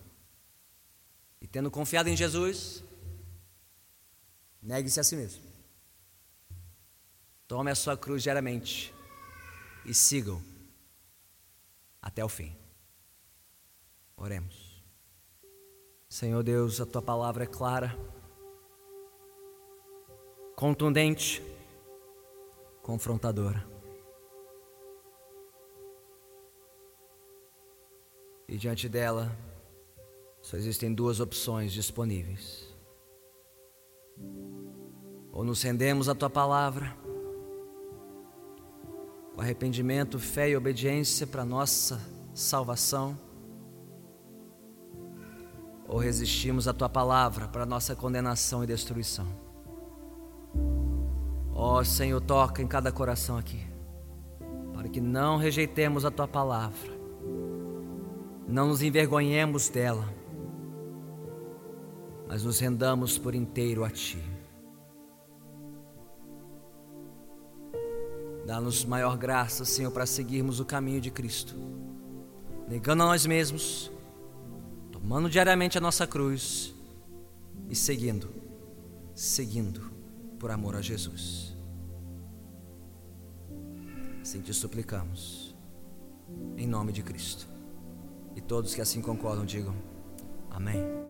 E 1.40 1.46
tendo 1.46 1.70
confiado 1.70 2.08
em 2.08 2.16
Jesus, 2.16 2.84
negue-se 4.62 5.00
a 5.00 5.04
si 5.04 5.16
mesmo. 5.16 5.42
Tome 7.48 7.70
a 7.70 7.74
sua 7.74 7.96
cruz 7.96 8.22
diariamente 8.22 8.94
e 9.84 9.94
sigam 9.94 10.42
até 12.00 12.24
o 12.24 12.28
fim. 12.28 12.54
Oremos. 14.16 14.84
Senhor 16.08 16.42
Deus, 16.42 16.80
a 16.80 16.86
tua 16.86 17.00
palavra 17.00 17.44
é 17.44 17.46
clara, 17.46 17.96
contundente, 20.56 21.42
confrontadora. 22.82 23.66
E 28.48 28.56
diante 28.56 28.88
dela, 28.88 29.30
só 30.42 30.56
existem 30.56 30.92
duas 30.92 31.20
opções 31.20 31.72
disponíveis. 31.72 32.74
Ou 35.32 35.44
nos 35.44 35.62
rendemos 35.62 36.08
à 36.08 36.14
tua 36.14 36.28
palavra, 36.28 36.96
com 39.34 39.40
arrependimento, 39.40 40.18
fé 40.18 40.50
e 40.50 40.56
obediência 40.56 41.26
para 41.26 41.44
nossa 41.44 42.00
salvação, 42.34 43.16
ou 45.86 45.98
resistimos 45.98 46.66
à 46.66 46.72
tua 46.72 46.88
palavra 46.88 47.48
para 47.48 47.66
nossa 47.66 47.94
condenação 47.94 48.64
e 48.64 48.66
destruição. 48.66 49.49
Ó 51.62 51.78
oh, 51.78 51.84
Senhor, 51.84 52.22
toca 52.22 52.62
em 52.62 52.66
cada 52.66 52.90
coração 52.90 53.36
aqui, 53.36 53.60
para 54.72 54.88
que 54.88 54.98
não 54.98 55.36
rejeitemos 55.36 56.06
a 56.06 56.10
tua 56.10 56.26
palavra, 56.26 56.90
não 58.48 58.68
nos 58.68 58.80
envergonhemos 58.80 59.68
dela, 59.68 60.08
mas 62.26 62.42
nos 62.42 62.58
rendamos 62.58 63.18
por 63.18 63.34
inteiro 63.34 63.84
a 63.84 63.90
ti. 63.90 64.24
Dá-nos 68.46 68.86
maior 68.86 69.18
graça, 69.18 69.62
Senhor, 69.66 69.90
para 69.90 70.06
seguirmos 70.06 70.60
o 70.60 70.64
caminho 70.64 70.98
de 70.98 71.10
Cristo, 71.10 71.54
negando 72.66 73.02
a 73.02 73.06
nós 73.06 73.26
mesmos, 73.26 73.92
tomando 74.90 75.28
diariamente 75.28 75.76
a 75.76 75.80
nossa 75.80 76.06
cruz 76.06 76.74
e 77.68 77.76
seguindo, 77.76 78.30
seguindo 79.14 79.90
por 80.38 80.50
amor 80.50 80.74
a 80.74 80.80
Jesus. 80.80 81.49
Assim 84.30 84.42
te 84.42 84.54
suplicamos, 84.54 85.56
em 86.56 86.64
nome 86.64 86.92
de 86.92 87.02
Cristo. 87.02 87.48
E 88.36 88.40
todos 88.40 88.76
que 88.76 88.80
assim 88.80 89.02
concordam 89.02 89.44
digam: 89.44 89.74
Amém. 90.48 90.80